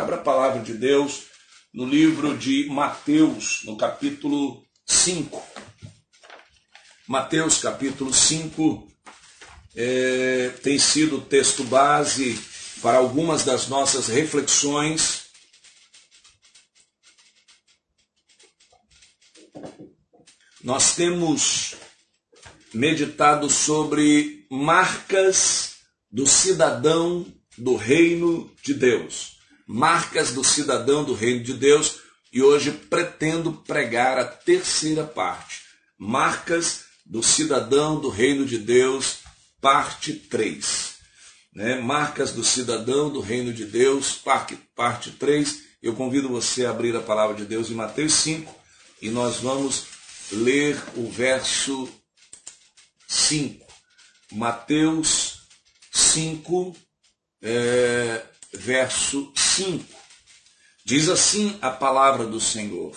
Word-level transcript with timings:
Abra 0.00 0.16
a 0.16 0.20
palavra 0.20 0.62
de 0.62 0.72
Deus 0.72 1.24
no 1.74 1.84
livro 1.84 2.34
de 2.34 2.66
Mateus, 2.70 3.60
no 3.64 3.76
capítulo 3.76 4.64
5. 4.86 5.46
Mateus, 7.06 7.58
capítulo 7.58 8.10
5, 8.10 8.90
é, 9.76 10.54
tem 10.62 10.78
sido 10.78 11.18
o 11.18 11.20
texto 11.20 11.64
base 11.64 12.40
para 12.80 12.96
algumas 12.96 13.44
das 13.44 13.68
nossas 13.68 14.08
reflexões. 14.08 15.24
Nós 20.64 20.94
temos 20.96 21.74
meditado 22.72 23.50
sobre 23.50 24.46
marcas 24.50 25.74
do 26.10 26.26
cidadão 26.26 27.26
do 27.58 27.76
reino 27.76 28.50
de 28.62 28.72
Deus. 28.72 29.39
Marcas 29.72 30.32
do 30.32 30.42
cidadão 30.42 31.04
do 31.04 31.14
reino 31.14 31.44
de 31.44 31.54
Deus. 31.54 32.00
E 32.32 32.42
hoje 32.42 32.72
pretendo 32.72 33.52
pregar 33.52 34.18
a 34.18 34.24
terceira 34.24 35.04
parte. 35.04 35.60
Marcas 35.96 36.86
do 37.06 37.22
cidadão 37.22 38.00
do 38.00 38.08
reino 38.08 38.44
de 38.44 38.58
Deus, 38.58 39.18
parte 39.60 40.12
3. 40.12 40.94
Né? 41.54 41.80
Marcas 41.80 42.32
do 42.32 42.42
cidadão 42.42 43.10
do 43.10 43.20
reino 43.20 43.52
de 43.52 43.64
Deus, 43.64 44.14
parte, 44.14 44.56
parte 44.74 45.12
3. 45.12 45.62
Eu 45.80 45.94
convido 45.94 46.28
você 46.28 46.66
a 46.66 46.70
abrir 46.70 46.96
a 46.96 47.00
palavra 47.00 47.36
de 47.36 47.44
Deus 47.44 47.70
em 47.70 47.74
Mateus 47.74 48.14
5 48.14 48.52
e 49.00 49.08
nós 49.08 49.36
vamos 49.36 49.84
ler 50.32 50.82
o 50.96 51.08
verso 51.08 51.88
5. 53.06 53.66
Mateus 54.32 55.42
5, 55.92 56.76
é, 57.42 58.22
verso 58.52 59.32
5. 59.50 59.84
Diz 60.84 61.08
assim 61.08 61.56
a 61.60 61.70
palavra 61.70 62.26
do 62.26 62.40
Senhor: 62.40 62.92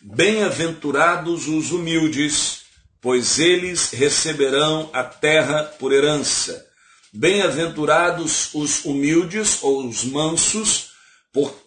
Bem-aventurados 0.00 1.48
os 1.48 1.72
humildes, 1.72 2.62
pois 3.00 3.38
eles 3.38 3.90
receberão 3.90 4.90
a 4.92 5.02
terra 5.04 5.64
por 5.64 5.92
herança. 5.92 6.66
Bem-aventurados 7.12 8.50
os 8.54 8.84
humildes 8.84 9.58
ou 9.62 9.86
os 9.86 10.04
mansos, 10.04 10.90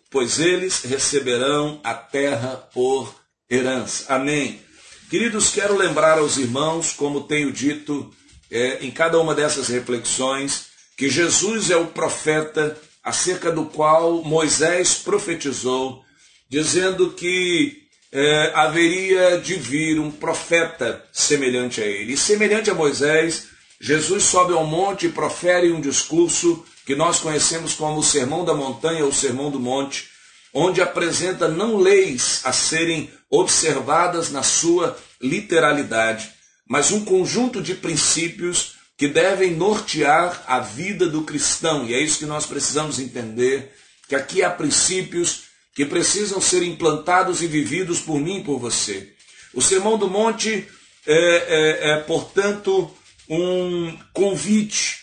pois 0.10 0.40
eles 0.40 0.82
receberão 0.84 1.80
a 1.84 1.94
terra 1.94 2.58
por 2.58 3.14
herança. 3.50 4.06
Amém. 4.08 4.62
Queridos, 5.10 5.50
quero 5.50 5.76
lembrar 5.76 6.20
aos 6.20 6.38
irmãos, 6.38 6.94
como 6.94 7.24
tenho 7.24 7.52
dito 7.52 8.14
é, 8.50 8.86
em 8.86 8.92
cada 8.92 9.20
uma 9.20 9.36
dessas 9.36 9.68
reflexões, 9.68 10.68
que 10.96 11.10
Jesus 11.10 11.70
é 11.70 11.76
o 11.76 11.88
profeta 11.88 12.80
acerca 13.04 13.52
do 13.52 13.66
qual 13.66 14.24
Moisés 14.24 14.96
profetizou, 14.96 16.04
dizendo 16.50 17.12
que 17.12 17.82
é, 18.12 18.52
haveria 18.54 19.40
de 19.40 19.56
vir 19.56 20.00
um 20.00 20.12
profeta 20.12 21.04
semelhante 21.12 21.82
a 21.82 21.86
ele. 21.86 22.14
E 22.14 22.18
semelhante 22.18 22.70
a 22.70 22.76
Moisés, 22.76 23.48
Jesus 23.80 24.26
sobe 24.26 24.54
ao 24.54 24.66
monte 24.66 25.08
e 25.08 25.12
profere 25.12 25.72
um 25.72 25.82
discurso 25.82 26.64
que 26.86 26.96
nós 26.96 27.20
conhecemos 27.20 27.74
como 27.74 28.00
o 28.00 28.04
Sermão 28.04 28.44
da 28.44 28.54
Montanha 28.54 29.06
ou 29.06 29.14
Sermão 29.14 29.50
do 29.50 29.60
Monte, 29.60 30.10
onde 30.54 30.82
apresenta 30.82 31.48
não 31.48 31.78
leis 31.78 32.42
a 32.44 32.52
serem 32.52 33.10
observadas 33.30 34.30
na 34.30 34.44
sua 34.44 34.98
literalidade, 35.22 36.30
mas 36.68 36.92
um 36.92 37.06
conjunto 37.06 37.62
de 37.62 37.74
princípios 37.74 38.76
que 39.02 39.08
devem 39.08 39.56
nortear 39.56 40.44
a 40.46 40.60
vida 40.60 41.08
do 41.08 41.24
cristão. 41.24 41.88
E 41.88 41.94
é 41.96 42.00
isso 42.00 42.20
que 42.20 42.26
nós 42.28 42.46
precisamos 42.46 43.00
entender, 43.00 43.74
que 44.08 44.14
aqui 44.14 44.44
há 44.44 44.50
princípios 44.52 45.46
que 45.74 45.88
precisam 45.88 46.40
ser 46.40 46.62
implantados 46.62 47.42
e 47.42 47.48
vividos 47.48 48.00
por 48.00 48.20
mim 48.20 48.42
e 48.42 48.44
por 48.44 48.60
você. 48.60 49.12
O 49.56 49.60
Sermão 49.60 49.98
do 49.98 50.08
Monte 50.08 50.68
é, 51.08 51.16
é, 51.16 51.94
é 51.94 51.98
portanto, 52.02 52.96
um 53.28 53.98
convite 54.14 55.00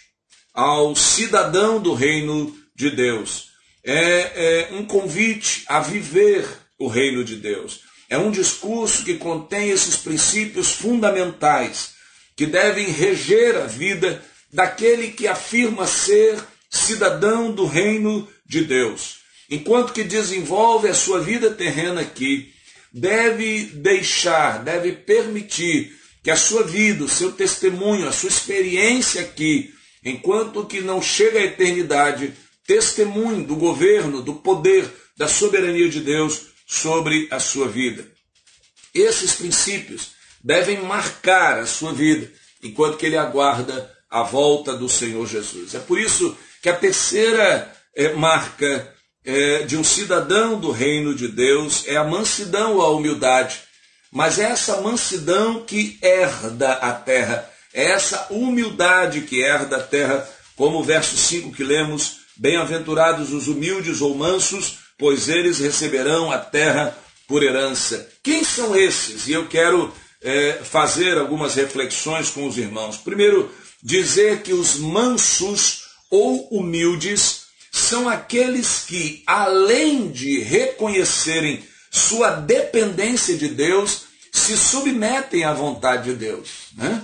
ao 0.54 0.94
cidadão 0.94 1.82
do 1.82 1.92
reino 1.92 2.56
de 2.76 2.92
Deus. 2.92 3.48
É, 3.82 4.68
é 4.70 4.74
um 4.74 4.84
convite 4.84 5.64
a 5.66 5.80
viver 5.80 6.46
o 6.78 6.86
reino 6.86 7.24
de 7.24 7.34
Deus. 7.34 7.80
É 8.08 8.16
um 8.16 8.30
discurso 8.30 9.02
que 9.02 9.14
contém 9.14 9.70
esses 9.70 9.96
princípios 9.96 10.70
fundamentais 10.70 11.97
que 12.38 12.46
devem 12.46 12.86
reger 12.92 13.56
a 13.56 13.66
vida 13.66 14.24
daquele 14.52 15.08
que 15.08 15.26
afirma 15.26 15.88
ser 15.88 16.38
cidadão 16.70 17.50
do 17.50 17.66
reino 17.66 18.28
de 18.46 18.64
Deus. 18.64 19.16
Enquanto 19.50 19.92
que 19.92 20.04
desenvolve 20.04 20.86
a 20.86 20.94
sua 20.94 21.18
vida 21.18 21.50
terrena 21.50 22.00
aqui, 22.00 22.54
deve 22.92 23.64
deixar, 23.74 24.62
deve 24.62 24.92
permitir 24.92 25.92
que 26.22 26.30
a 26.30 26.36
sua 26.36 26.62
vida, 26.62 27.02
o 27.02 27.08
seu 27.08 27.32
testemunho, 27.32 28.06
a 28.06 28.12
sua 28.12 28.28
experiência 28.28 29.20
aqui, 29.22 29.74
enquanto 30.04 30.64
que 30.64 30.80
não 30.80 31.02
chega 31.02 31.40
à 31.40 31.44
eternidade, 31.44 32.32
testemunho 32.64 33.42
do 33.42 33.56
governo, 33.56 34.22
do 34.22 34.34
poder, 34.34 34.88
da 35.16 35.26
soberania 35.26 35.88
de 35.88 36.00
Deus 36.02 36.42
sobre 36.64 37.26
a 37.32 37.40
sua 37.40 37.66
vida. 37.66 38.08
Esses 38.94 39.34
princípios 39.34 40.17
devem 40.42 40.82
marcar 40.82 41.58
a 41.58 41.66
sua 41.66 41.92
vida 41.92 42.30
enquanto 42.62 42.96
que 42.96 43.06
ele 43.06 43.16
aguarda 43.16 43.92
a 44.10 44.22
volta 44.22 44.76
do 44.76 44.88
Senhor 44.88 45.26
Jesus. 45.26 45.74
É 45.74 45.78
por 45.78 45.98
isso 45.98 46.36
que 46.62 46.68
a 46.68 46.76
terceira 46.76 47.72
é, 47.94 48.12
marca 48.14 48.94
é, 49.24 49.62
de 49.62 49.76
um 49.76 49.84
cidadão 49.84 50.58
do 50.58 50.70
reino 50.70 51.14
de 51.14 51.28
Deus 51.28 51.84
é 51.86 51.96
a 51.96 52.04
mansidão 52.04 52.76
ou 52.76 52.82
a 52.82 52.90
humildade. 52.90 53.60
Mas 54.10 54.38
é 54.38 54.44
essa 54.44 54.80
mansidão 54.80 55.64
que 55.64 55.98
herda 56.00 56.72
a 56.72 56.92
terra, 56.92 57.48
é 57.74 57.90
essa 57.90 58.26
humildade 58.30 59.20
que 59.22 59.42
herda 59.42 59.76
a 59.76 59.82
terra, 59.82 60.26
como 60.56 60.78
o 60.78 60.84
verso 60.84 61.16
5 61.16 61.52
que 61.52 61.62
lemos: 61.62 62.20
Bem-aventurados 62.34 63.32
os 63.32 63.48
humildes 63.48 64.00
ou 64.00 64.14
mansos, 64.14 64.78
pois 64.96 65.28
eles 65.28 65.58
receberão 65.58 66.32
a 66.32 66.38
terra 66.38 66.96
por 67.26 67.42
herança. 67.42 68.08
Quem 68.22 68.42
são 68.42 68.74
esses? 68.74 69.28
E 69.28 69.32
eu 69.32 69.46
quero 69.46 69.92
é, 70.22 70.60
fazer 70.62 71.18
algumas 71.18 71.54
reflexões 71.54 72.30
com 72.30 72.46
os 72.46 72.58
irmãos. 72.58 72.96
Primeiro, 72.96 73.50
dizer 73.82 74.42
que 74.42 74.52
os 74.52 74.76
mansos 74.76 75.82
ou 76.10 76.48
humildes 76.48 77.42
são 77.70 78.08
aqueles 78.08 78.84
que, 78.86 79.22
além 79.26 80.10
de 80.10 80.40
reconhecerem 80.40 81.62
sua 81.90 82.30
dependência 82.30 83.36
de 83.36 83.48
Deus, 83.48 84.02
se 84.32 84.56
submetem 84.56 85.44
à 85.44 85.52
vontade 85.52 86.10
de 86.10 86.16
Deus. 86.16 86.48
Né? 86.76 87.02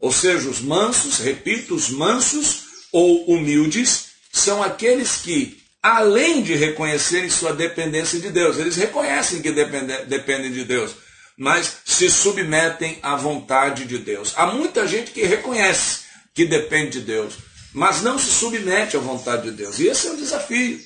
Ou 0.00 0.12
seja, 0.12 0.48
os 0.48 0.60
mansos, 0.60 1.18
repito, 1.18 1.74
os 1.74 1.88
mansos 1.88 2.62
ou 2.92 3.24
humildes 3.26 4.06
são 4.32 4.62
aqueles 4.62 5.18
que, 5.18 5.58
além 5.82 6.42
de 6.42 6.54
reconhecerem 6.54 7.30
sua 7.30 7.52
dependência 7.52 8.18
de 8.18 8.30
Deus, 8.30 8.58
eles 8.58 8.76
reconhecem 8.76 9.40
que 9.40 9.52
dependem 9.52 10.52
de 10.52 10.64
Deus, 10.64 10.92
mas 11.36 11.78
se 11.84 12.10
submetem 12.10 12.98
à 13.02 13.16
vontade 13.16 13.84
de 13.84 13.98
Deus. 13.98 14.32
Há 14.36 14.46
muita 14.46 14.86
gente 14.86 15.10
que 15.10 15.24
reconhece 15.24 16.00
que 16.34 16.44
depende 16.44 17.00
de 17.00 17.06
Deus, 17.06 17.34
mas 17.72 18.02
não 18.02 18.18
se 18.18 18.30
submete 18.30 18.96
à 18.96 19.00
vontade 19.00 19.50
de 19.50 19.52
Deus. 19.52 19.78
E 19.78 19.86
esse 19.86 20.06
é 20.08 20.10
um 20.10 20.16
desafio. 20.16 20.80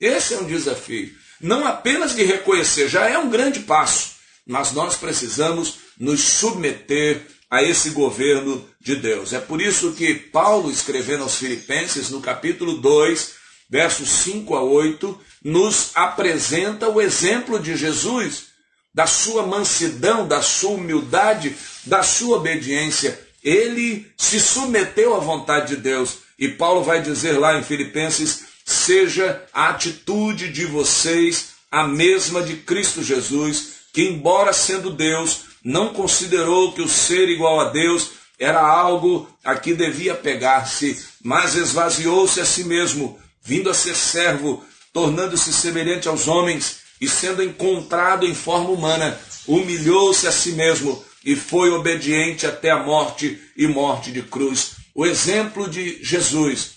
Esse 0.00 0.34
é 0.34 0.38
um 0.38 0.46
desafio. 0.46 1.12
Não 1.40 1.66
apenas 1.66 2.14
de 2.14 2.24
reconhecer, 2.24 2.88
já 2.88 3.08
é 3.08 3.18
um 3.18 3.30
grande 3.30 3.60
passo, 3.60 4.12
mas 4.46 4.72
nós 4.72 4.96
precisamos 4.96 5.78
nos 5.98 6.20
submeter 6.20 7.22
a 7.50 7.62
esse 7.62 7.90
governo 7.90 8.66
de 8.80 8.96
Deus. 8.96 9.32
É 9.32 9.38
por 9.40 9.60
isso 9.60 9.92
que 9.92 10.14
Paulo, 10.14 10.70
escrevendo 10.70 11.22
aos 11.22 11.36
Filipenses, 11.36 12.10
no 12.10 12.20
capítulo 12.20 12.78
2, 12.78 13.32
versos 13.68 14.08
5 14.08 14.54
a 14.54 14.62
8, 14.62 15.20
nos 15.44 15.90
apresenta 15.94 16.88
o 16.88 17.00
exemplo 17.00 17.58
de 17.58 17.76
Jesus 17.76 18.51
da 18.94 19.06
sua 19.06 19.46
mansidão, 19.46 20.26
da 20.26 20.42
sua 20.42 20.72
humildade, 20.72 21.56
da 21.84 22.02
sua 22.02 22.36
obediência. 22.36 23.18
Ele 23.42 24.06
se 24.16 24.38
submeteu 24.38 25.16
à 25.16 25.18
vontade 25.18 25.74
de 25.74 25.82
Deus. 25.82 26.18
E 26.38 26.48
Paulo 26.48 26.82
vai 26.82 27.00
dizer 27.00 27.38
lá 27.38 27.58
em 27.58 27.62
Filipenses: 27.62 28.44
seja 28.64 29.42
a 29.52 29.70
atitude 29.70 30.52
de 30.52 30.64
vocês 30.66 31.52
a 31.70 31.86
mesma 31.86 32.42
de 32.42 32.56
Cristo 32.56 33.02
Jesus, 33.02 33.72
que, 33.92 34.02
embora 34.02 34.52
sendo 34.52 34.90
Deus, 34.90 35.44
não 35.64 35.94
considerou 35.94 36.72
que 36.72 36.82
o 36.82 36.88
ser 36.88 37.28
igual 37.28 37.60
a 37.60 37.70
Deus 37.70 38.10
era 38.38 38.60
algo 38.60 39.28
a 39.42 39.54
que 39.54 39.72
devia 39.72 40.14
pegar-se, 40.14 41.02
mas 41.22 41.54
esvaziou-se 41.54 42.40
a 42.40 42.44
si 42.44 42.64
mesmo, 42.64 43.18
vindo 43.42 43.70
a 43.70 43.74
ser 43.74 43.94
servo, 43.94 44.64
tornando-se 44.92 45.52
semelhante 45.52 46.08
aos 46.08 46.28
homens 46.28 46.81
e 47.02 47.08
sendo 47.08 47.42
encontrado 47.42 48.24
em 48.24 48.34
forma 48.34 48.70
humana, 48.70 49.20
humilhou-se 49.46 50.26
a 50.26 50.32
si 50.32 50.52
mesmo 50.52 51.04
e 51.24 51.36
foi 51.36 51.70
obediente 51.70 52.46
até 52.46 52.70
a 52.70 52.82
morte 52.82 53.38
e 53.56 53.66
morte 53.66 54.10
de 54.10 54.22
cruz. 54.22 54.76
O 54.94 55.04
exemplo 55.04 55.68
de 55.68 56.02
Jesus 56.02 56.70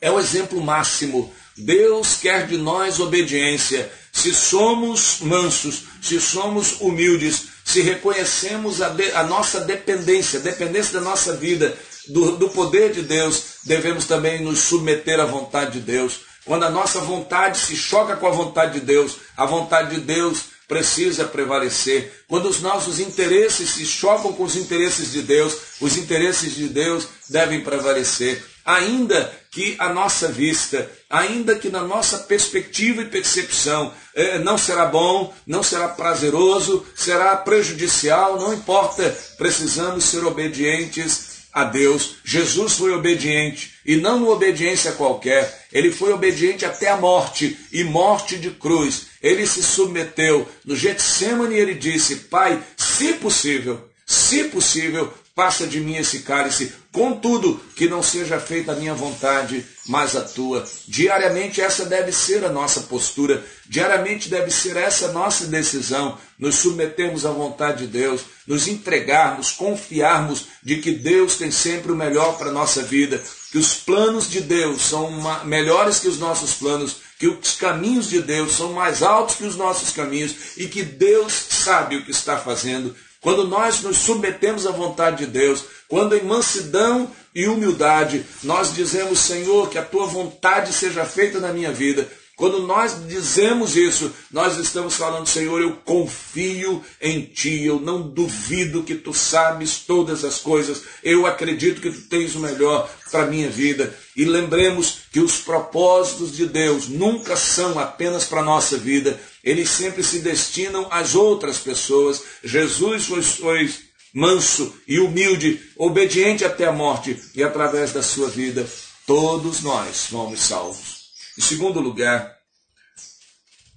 é 0.00 0.10
o 0.10 0.18
exemplo 0.18 0.60
máximo 0.60 1.32
Deus 1.56 2.16
quer 2.16 2.46
de 2.46 2.56
nós 2.56 2.98
obediência. 2.98 3.90
Se 4.12 4.34
somos 4.34 5.18
mansos, 5.20 5.84
se 6.02 6.20
somos 6.20 6.80
humildes, 6.80 7.44
se 7.64 7.80
reconhecemos 7.80 8.82
a, 8.82 8.88
de, 8.88 9.10
a 9.12 9.22
nossa 9.22 9.60
dependência, 9.60 10.40
dependência 10.40 10.94
da 10.94 11.00
nossa 11.00 11.36
vida, 11.36 11.76
do, 12.08 12.36
do 12.36 12.48
poder 12.50 12.92
de 12.92 13.02
Deus, 13.02 13.44
devemos 13.64 14.04
também 14.04 14.42
nos 14.42 14.60
submeter 14.60 15.20
à 15.20 15.24
vontade 15.24 15.72
de 15.72 15.80
Deus. 15.80 16.20
Quando 16.44 16.64
a 16.64 16.70
nossa 16.70 17.00
vontade 17.00 17.58
se 17.58 17.76
choca 17.76 18.16
com 18.16 18.26
a 18.26 18.30
vontade 18.30 18.80
de 18.80 18.86
Deus, 18.86 19.16
a 19.36 19.46
vontade 19.46 19.94
de 19.94 20.00
Deus 20.02 20.54
precisa 20.68 21.24
prevalecer. 21.24 22.24
Quando 22.28 22.48
os 22.48 22.60
nossos 22.60 22.98
interesses 22.98 23.70
se 23.70 23.86
chocam 23.86 24.32
com 24.32 24.44
os 24.44 24.56
interesses 24.56 25.12
de 25.12 25.22
Deus, 25.22 25.56
os 25.80 25.96
interesses 25.96 26.54
de 26.54 26.68
Deus 26.68 27.06
devem 27.28 27.60
prevalecer. 27.62 28.42
Ainda 28.64 29.30
que 29.50 29.76
a 29.78 29.90
nossa 29.90 30.28
vista, 30.28 30.90
ainda 31.08 31.54
que 31.54 31.68
na 31.68 31.82
nossa 31.82 32.18
perspectiva 32.18 33.02
e 33.02 33.08
percepção 33.08 33.92
eh, 34.14 34.38
não 34.38 34.56
será 34.56 34.86
bom, 34.86 35.34
não 35.46 35.62
será 35.62 35.88
prazeroso, 35.88 36.84
será 36.94 37.36
prejudicial, 37.36 38.40
não 38.40 38.54
importa, 38.54 39.16
precisamos 39.36 40.04
ser 40.04 40.24
obedientes 40.24 41.33
a 41.54 41.62
Deus. 41.62 42.16
Jesus 42.24 42.74
foi 42.74 42.92
obediente, 42.92 43.74
e 43.86 43.96
não 43.96 44.18
uma 44.18 44.32
obediência 44.32 44.92
qualquer, 44.92 45.66
ele 45.72 45.92
foi 45.92 46.12
obediente 46.12 46.66
até 46.66 46.88
a 46.88 46.96
morte, 46.96 47.56
e 47.72 47.84
morte 47.84 48.36
de 48.36 48.50
cruz. 48.50 49.06
Ele 49.22 49.46
se 49.46 49.62
submeteu. 49.62 50.48
No 50.64 50.74
Getsemane 50.74 51.54
ele 51.54 51.74
disse: 51.74 52.16
Pai, 52.16 52.60
se 52.76 53.14
possível, 53.14 53.88
se 54.04 54.44
possível, 54.44 55.12
passa 55.34 55.66
de 55.66 55.80
mim 55.80 55.96
esse 55.96 56.20
cálice, 56.20 56.72
contudo, 56.92 57.60
que 57.74 57.88
não 57.88 58.02
seja 58.04 58.38
feita 58.38 58.70
a 58.70 58.76
minha 58.76 58.94
vontade, 58.94 59.66
mas 59.88 60.14
a 60.14 60.20
tua. 60.20 60.64
Diariamente 60.86 61.60
essa 61.60 61.84
deve 61.84 62.12
ser 62.12 62.44
a 62.44 62.50
nossa 62.50 62.82
postura, 62.82 63.44
diariamente 63.66 64.28
deve 64.28 64.50
ser 64.52 64.76
essa 64.76 65.06
a 65.06 65.12
nossa 65.12 65.46
decisão, 65.46 66.16
nos 66.38 66.54
submetermos 66.56 67.26
à 67.26 67.32
vontade 67.32 67.84
de 67.84 67.88
Deus, 67.88 68.20
nos 68.46 68.68
entregarmos, 68.68 69.50
confiarmos 69.50 70.46
de 70.62 70.76
que 70.76 70.92
Deus 70.92 71.36
tem 71.36 71.50
sempre 71.50 71.90
o 71.90 71.96
melhor 71.96 72.38
para 72.38 72.50
a 72.50 72.52
nossa 72.52 72.82
vida, 72.82 73.20
que 73.50 73.58
os 73.58 73.74
planos 73.74 74.30
de 74.30 74.40
Deus 74.40 74.82
são 74.82 75.10
melhores 75.44 75.98
que 75.98 76.08
os 76.08 76.18
nossos 76.18 76.54
planos, 76.54 76.96
que 77.18 77.26
os 77.26 77.54
caminhos 77.54 78.08
de 78.08 78.20
Deus 78.20 78.52
são 78.52 78.72
mais 78.72 79.02
altos 79.02 79.36
que 79.36 79.44
os 79.44 79.56
nossos 79.56 79.90
caminhos 79.90 80.34
e 80.56 80.66
que 80.68 80.82
Deus 80.82 81.32
sabe 81.32 81.96
o 81.96 82.04
que 82.04 82.10
está 82.10 82.36
fazendo 82.36 82.94
quando 83.24 83.48
nós 83.48 83.80
nos 83.80 83.96
submetemos 83.96 84.66
à 84.66 84.70
vontade 84.70 85.24
de 85.24 85.32
Deus, 85.32 85.64
quando 85.88 86.14
em 86.14 86.22
mansidão 86.22 87.10
e 87.34 87.48
humildade 87.48 88.22
nós 88.42 88.74
dizemos, 88.74 89.18
Senhor, 89.18 89.70
que 89.70 89.78
a 89.78 89.82
tua 89.82 90.06
vontade 90.06 90.74
seja 90.74 91.06
feita 91.06 91.40
na 91.40 91.50
minha 91.50 91.72
vida, 91.72 92.06
quando 92.36 92.66
nós 92.66 93.06
dizemos 93.08 93.76
isso, 93.76 94.12
nós 94.30 94.58
estamos 94.58 94.96
falando, 94.96 95.26
Senhor, 95.26 95.58
eu 95.58 95.76
confio 95.84 96.84
em 97.00 97.22
Ti, 97.22 97.64
eu 97.64 97.80
não 97.80 98.02
duvido 98.02 98.82
que 98.82 98.96
Tu 98.96 99.14
sabes 99.14 99.78
todas 99.78 100.22
as 100.22 100.40
coisas, 100.40 100.82
eu 101.02 101.26
acredito 101.26 101.80
que 101.80 101.90
Tu 101.90 102.02
tens 102.02 102.34
o 102.34 102.40
melhor 102.40 102.90
para 103.10 103.22
a 103.22 103.26
minha 103.26 103.48
vida. 103.48 103.96
E 104.16 104.24
lembremos 104.24 104.98
que 105.12 105.20
os 105.20 105.38
propósitos 105.38 106.36
de 106.36 106.46
Deus 106.46 106.88
nunca 106.88 107.36
são 107.36 107.78
apenas 107.78 108.24
para 108.24 108.40
a 108.40 108.44
nossa 108.44 108.76
vida, 108.76 109.18
eles 109.44 109.68
sempre 109.68 110.02
se 110.02 110.20
destinam 110.20 110.88
às 110.90 111.14
outras 111.14 111.58
pessoas. 111.58 112.22
Jesus 112.42 113.04
foi, 113.04 113.22
foi 113.22 113.74
manso 114.12 114.74
e 114.88 114.98
humilde, 114.98 115.60
obediente 115.76 116.44
até 116.44 116.66
a 116.66 116.72
morte, 116.72 117.20
e 117.34 117.42
através 117.42 117.92
da 117.92 118.02
sua 118.02 118.28
vida, 118.28 118.66
todos 119.06 119.60
nós 119.60 120.06
fomos 120.06 120.40
salvos. 120.40 121.04
Em 121.36 121.42
segundo 121.42 121.78
lugar, 121.78 122.34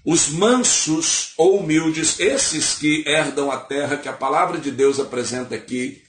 os 0.05 0.29
mansos 0.29 1.33
ou 1.37 1.59
humildes, 1.59 2.17
esses 2.19 2.75
que 2.75 3.03
herdam 3.05 3.51
a 3.51 3.57
terra 3.57 3.97
que 3.97 4.07
a 4.07 4.13
palavra 4.13 4.57
de 4.57 4.71
Deus 4.71 5.01
apresenta 5.01 5.53
aqui 5.53 6.01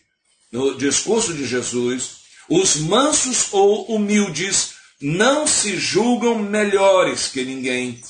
no 0.52 0.76
discurso 0.78 1.34
de 1.34 1.44
Jesus, 1.44 2.18
os 2.48 2.76
mansos 2.76 3.48
ou 3.50 3.86
humildes 3.86 4.74
não 5.00 5.46
se 5.46 5.76
julgam 5.76 6.38
melhores 6.38 7.26
que 7.26 7.44
ninguém. 7.44 8.00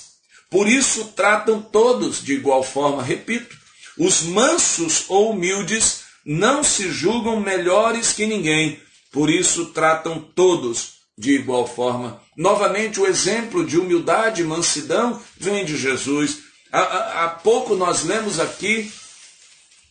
Por 0.51 0.69
isso 0.69 1.13
tratam 1.17 1.61
todos 1.61 2.23
de 2.23 2.35
igual 2.35 2.63
forma. 2.63 3.03
Repito, 3.03 3.57
os 3.99 4.23
mansos 4.23 5.05
ou 5.09 5.31
humildes 5.31 6.03
não 6.25 6.63
se 6.63 6.91
julgam 6.91 7.41
melhores 7.41 8.13
que 8.13 8.27
ninguém. 8.27 8.81
Por 9.11 9.31
isso 9.31 9.67
tratam 9.67 10.21
todos 10.21 10.99
de 11.17 11.33
igual 11.33 11.67
forma. 11.67 12.23
Novamente, 12.37 13.01
o 13.01 13.07
exemplo 13.07 13.67
de 13.67 13.79
humildade 13.79 14.43
e 14.43 14.45
mansidão 14.45 15.21
vem 15.37 15.65
de 15.65 15.77
Jesus. 15.77 16.39
Há, 16.71 17.25
há, 17.25 17.29
pouco 17.29 17.75
nós 17.75 18.05
lemos 18.05 18.39
aqui 18.39 18.93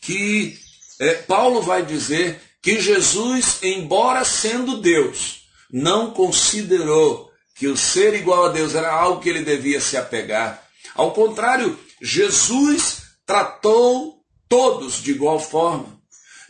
que 0.01 0.57
é, 0.99 1.15
Paulo 1.15 1.61
vai 1.61 1.85
dizer 1.85 2.41
que 2.61 2.79
Jesus, 2.79 3.57
embora 3.61 4.23
sendo 4.23 4.77
Deus, 4.77 5.41
não 5.71 6.11
considerou 6.11 7.26
que 7.57 7.67
o 7.67 7.75
ser 7.75 8.13
igual 8.13 8.45
a 8.45 8.49
Deus 8.49 8.75
era 8.75 8.91
algo 8.91 9.21
que 9.21 9.29
ele 9.29 9.43
devia 9.43 9.81
se 9.81 9.97
apegar. 9.97 10.63
Ao 10.95 11.11
contrário, 11.11 11.77
Jesus 12.01 13.03
tratou 13.25 14.21
todos 14.47 15.01
de 15.01 15.11
igual 15.11 15.39
forma. 15.39 15.97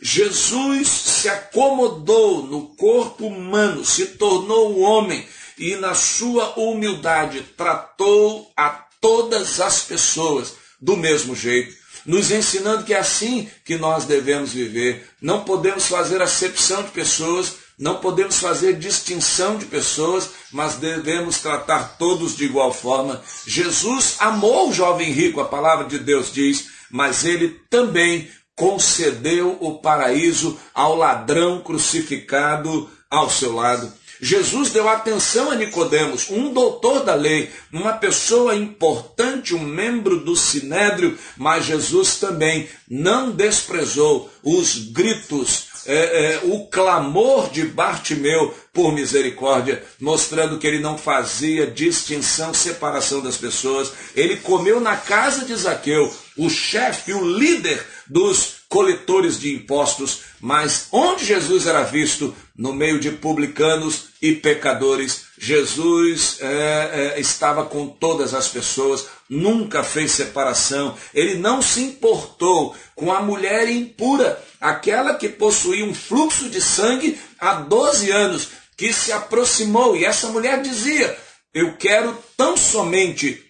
Jesus 0.00 0.88
se 0.88 1.28
acomodou 1.28 2.46
no 2.46 2.68
corpo 2.76 3.26
humano, 3.26 3.84
se 3.84 4.06
tornou 4.06 4.78
homem 4.78 5.26
e, 5.58 5.74
na 5.76 5.94
sua 5.94 6.58
humildade, 6.58 7.42
tratou 7.56 8.50
a 8.56 8.68
todas 9.00 9.60
as 9.60 9.82
pessoas 9.82 10.54
do 10.80 10.96
mesmo 10.96 11.34
jeito, 11.34 11.74
nos 12.06 12.30
ensinando 12.30 12.84
que 12.84 12.94
é 12.94 12.98
assim 12.98 13.50
que 13.64 13.76
nós 13.76 14.04
devemos 14.04 14.52
viver. 14.52 15.08
Não 15.20 15.42
podemos 15.42 15.86
fazer 15.86 16.22
acepção 16.22 16.84
de 16.84 16.90
pessoas, 16.90 17.54
não 17.78 17.96
podemos 17.96 18.38
fazer 18.38 18.76
distinção 18.76 19.56
de 19.56 19.66
pessoas, 19.66 20.30
mas 20.50 20.74
devemos 20.74 21.38
tratar 21.38 21.96
todos 21.96 22.36
de 22.36 22.44
igual 22.44 22.72
forma. 22.72 23.22
Jesus 23.46 24.16
amou 24.18 24.68
o 24.68 24.72
jovem 24.72 25.12
rico, 25.12 25.40
a 25.40 25.44
palavra 25.44 25.86
de 25.86 25.98
Deus 25.98 26.32
diz, 26.32 26.66
mas 26.90 27.24
ele 27.24 27.60
também 27.70 28.28
concedeu 28.56 29.56
o 29.60 29.78
paraíso 29.78 30.58
ao 30.74 30.96
ladrão 30.96 31.60
crucificado 31.60 32.90
ao 33.08 33.30
seu 33.30 33.54
lado. 33.54 33.92
Jesus 34.20 34.70
deu 34.70 34.88
atenção 34.88 35.50
a 35.50 35.54
Nicodemos, 35.54 36.28
um 36.28 36.52
doutor 36.52 37.04
da 37.04 37.14
lei, 37.14 37.50
uma 37.72 37.92
pessoa 37.92 38.56
importante, 38.56 39.54
um 39.54 39.62
membro 39.62 40.18
do 40.24 40.34
sinédrio, 40.34 41.16
mas 41.36 41.66
Jesus 41.66 42.16
também 42.16 42.68
não 42.90 43.30
desprezou 43.30 44.28
os 44.42 44.76
gritos, 44.90 45.67
é, 45.86 45.94
é, 45.94 46.40
o 46.44 46.66
clamor 46.66 47.50
de 47.50 47.64
Bartimeu 47.64 48.54
por 48.72 48.92
misericórdia, 48.92 49.82
mostrando 50.00 50.58
que 50.58 50.66
ele 50.66 50.78
não 50.78 50.96
fazia 50.96 51.66
distinção, 51.66 52.54
separação 52.54 53.20
das 53.20 53.36
pessoas. 53.36 53.92
Ele 54.14 54.36
comeu 54.36 54.80
na 54.80 54.96
casa 54.96 55.44
de 55.44 55.54
Zaqueu, 55.54 56.12
o 56.36 56.48
chefe, 56.48 57.12
o 57.12 57.24
líder 57.24 57.84
dos 58.06 58.58
coletores 58.68 59.40
de 59.40 59.54
impostos, 59.54 60.20
mas 60.40 60.88
onde 60.92 61.24
Jesus 61.24 61.66
era 61.66 61.82
visto? 61.82 62.34
No 62.56 62.72
meio 62.72 63.00
de 63.00 63.10
publicanos 63.10 64.08
e 64.20 64.32
pecadores. 64.32 65.27
Jesus 65.38 66.38
é, 66.40 67.14
é, 67.16 67.20
estava 67.20 67.64
com 67.64 67.86
todas 67.88 68.34
as 68.34 68.48
pessoas, 68.48 69.06
nunca 69.28 69.84
fez 69.84 70.12
separação, 70.12 70.96
ele 71.14 71.36
não 71.36 71.62
se 71.62 71.80
importou 71.80 72.74
com 72.94 73.12
a 73.12 73.22
mulher 73.22 73.68
impura, 73.68 74.42
aquela 74.60 75.14
que 75.14 75.28
possuía 75.28 75.84
um 75.84 75.94
fluxo 75.94 76.48
de 76.48 76.60
sangue 76.60 77.18
há 77.38 77.54
12 77.54 78.10
anos, 78.10 78.48
que 78.76 78.92
se 78.92 79.12
aproximou, 79.12 79.96
e 79.96 80.04
essa 80.04 80.28
mulher 80.28 80.60
dizia: 80.60 81.16
Eu 81.54 81.76
quero 81.76 82.16
tão 82.36 82.56
somente 82.56 83.44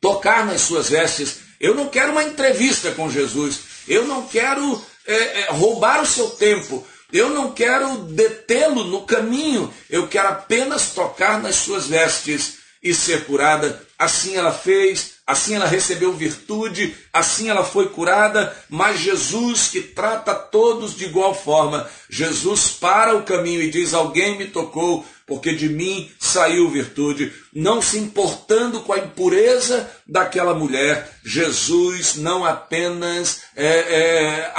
tocar 0.00 0.46
nas 0.46 0.62
suas 0.62 0.88
vestes, 0.88 1.38
eu 1.60 1.74
não 1.74 1.88
quero 1.88 2.12
uma 2.12 2.24
entrevista 2.24 2.92
com 2.92 3.10
Jesus, 3.10 3.60
eu 3.88 4.06
não 4.06 4.26
quero 4.26 4.84
é, 5.06 5.40
é, 5.40 5.46
roubar 5.50 6.02
o 6.02 6.06
seu 6.06 6.30
tempo. 6.30 6.86
Eu 7.12 7.30
não 7.30 7.52
quero 7.52 7.98
detê-lo 7.98 8.84
no 8.84 9.02
caminho. 9.02 9.72
Eu 9.90 10.08
quero 10.08 10.28
apenas 10.28 10.90
tocar 10.90 11.42
nas 11.42 11.56
suas 11.56 11.86
vestes 11.86 12.62
e 12.82 12.92
ser 12.94 13.24
curada. 13.24 13.80
Assim 13.98 14.34
ela 14.34 14.52
fez, 14.52 15.12
assim 15.24 15.54
ela 15.54 15.66
recebeu 15.66 16.12
virtude, 16.12 16.96
assim 17.12 17.48
ela 17.48 17.64
foi 17.64 17.88
curada. 17.90 18.56
Mas 18.68 18.98
Jesus, 18.98 19.68
que 19.68 19.80
trata 19.80 20.34
todos 20.34 20.96
de 20.96 21.04
igual 21.04 21.34
forma, 21.34 21.88
Jesus 22.10 22.70
para 22.70 23.14
o 23.14 23.22
caminho 23.22 23.62
e 23.62 23.70
diz: 23.70 23.94
Alguém 23.94 24.36
me 24.36 24.46
tocou, 24.46 25.06
porque 25.26 25.54
de 25.54 25.68
mim 25.68 26.10
saiu 26.18 26.70
virtude, 26.70 27.32
não 27.54 27.80
se 27.80 27.98
importando 27.98 28.80
com 28.80 28.92
a 28.92 28.98
impureza 28.98 29.88
daquela 30.06 30.54
mulher, 30.54 31.08
Jesus 31.24 32.16
não 32.16 32.44
apenas 32.44 33.42
é, 33.54 33.66
é, 33.66 34.52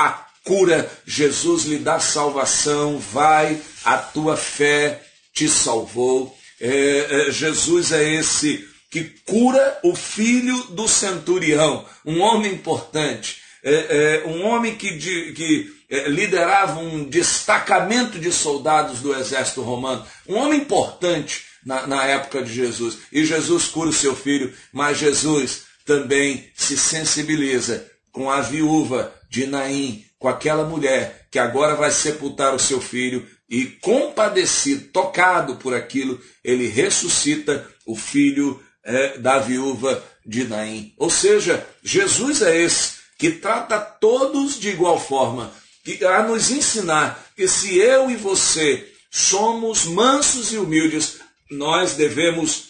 cura, 0.43 0.89
Jesus 1.05 1.65
lhe 1.65 1.77
dá 1.77 1.99
salvação, 1.99 2.99
vai, 2.99 3.59
a 3.83 3.97
tua 3.97 4.35
fé 4.35 5.01
te 5.33 5.47
salvou. 5.47 6.35
É, 6.59 7.27
é, 7.27 7.31
Jesus 7.31 7.91
é 7.91 8.13
esse 8.13 8.67
que 8.89 9.03
cura 9.25 9.79
o 9.83 9.95
filho 9.95 10.55
do 10.65 10.87
centurião, 10.87 11.83
um 12.05 12.21
homem 12.21 12.53
importante, 12.53 13.37
é, 13.63 14.21
é, 14.23 14.27
um 14.27 14.45
homem 14.45 14.75
que, 14.75 14.97
de, 14.97 15.33
que 15.33 15.73
é, 15.89 16.07
liderava 16.09 16.79
um 16.79 17.03
destacamento 17.03 18.19
de 18.19 18.31
soldados 18.31 18.99
do 18.99 19.15
exército 19.15 19.61
romano, 19.61 20.05
um 20.27 20.35
homem 20.35 20.59
importante 20.59 21.45
na, 21.65 21.87
na 21.87 22.05
época 22.05 22.43
de 22.43 22.53
Jesus. 22.53 22.99
E 23.11 23.25
Jesus 23.25 23.65
cura 23.65 23.89
o 23.89 23.93
seu 23.93 24.15
filho, 24.15 24.53
mas 24.71 24.99
Jesus 24.99 25.63
também 25.85 26.47
se 26.55 26.77
sensibiliza 26.77 27.89
com 28.11 28.29
a 28.29 28.41
viúva 28.41 29.13
de 29.29 29.47
Naim, 29.47 30.05
com 30.23 30.29
aquela 30.29 30.63
mulher 30.63 31.27
que 31.29 31.37
agora 31.37 31.75
vai 31.75 31.91
sepultar 31.91 32.55
o 32.55 32.59
seu 32.59 32.79
filho 32.79 33.27
e 33.49 33.65
compadecido, 33.65 34.87
tocado 34.87 35.57
por 35.57 35.73
aquilo, 35.73 36.17
ele 36.41 36.65
ressuscita 36.65 37.67
o 37.85 37.93
filho 37.93 38.57
é, 38.85 39.17
da 39.17 39.39
viúva 39.39 40.01
de 40.25 40.45
Naim. 40.45 40.93
Ou 40.97 41.09
seja, 41.09 41.67
Jesus 41.83 42.41
é 42.41 42.57
esse 42.57 42.99
que 43.17 43.31
trata 43.31 43.77
todos 43.77 44.57
de 44.57 44.69
igual 44.69 44.97
forma, 44.97 45.51
que 45.83 46.05
a 46.05 46.23
nos 46.23 46.51
ensinar 46.51 47.21
que 47.35 47.45
se 47.45 47.77
eu 47.77 48.09
e 48.09 48.15
você 48.15 48.89
somos 49.11 49.83
mansos 49.83 50.53
e 50.53 50.57
humildes, 50.57 51.17
nós 51.51 51.95
devemos 51.95 52.69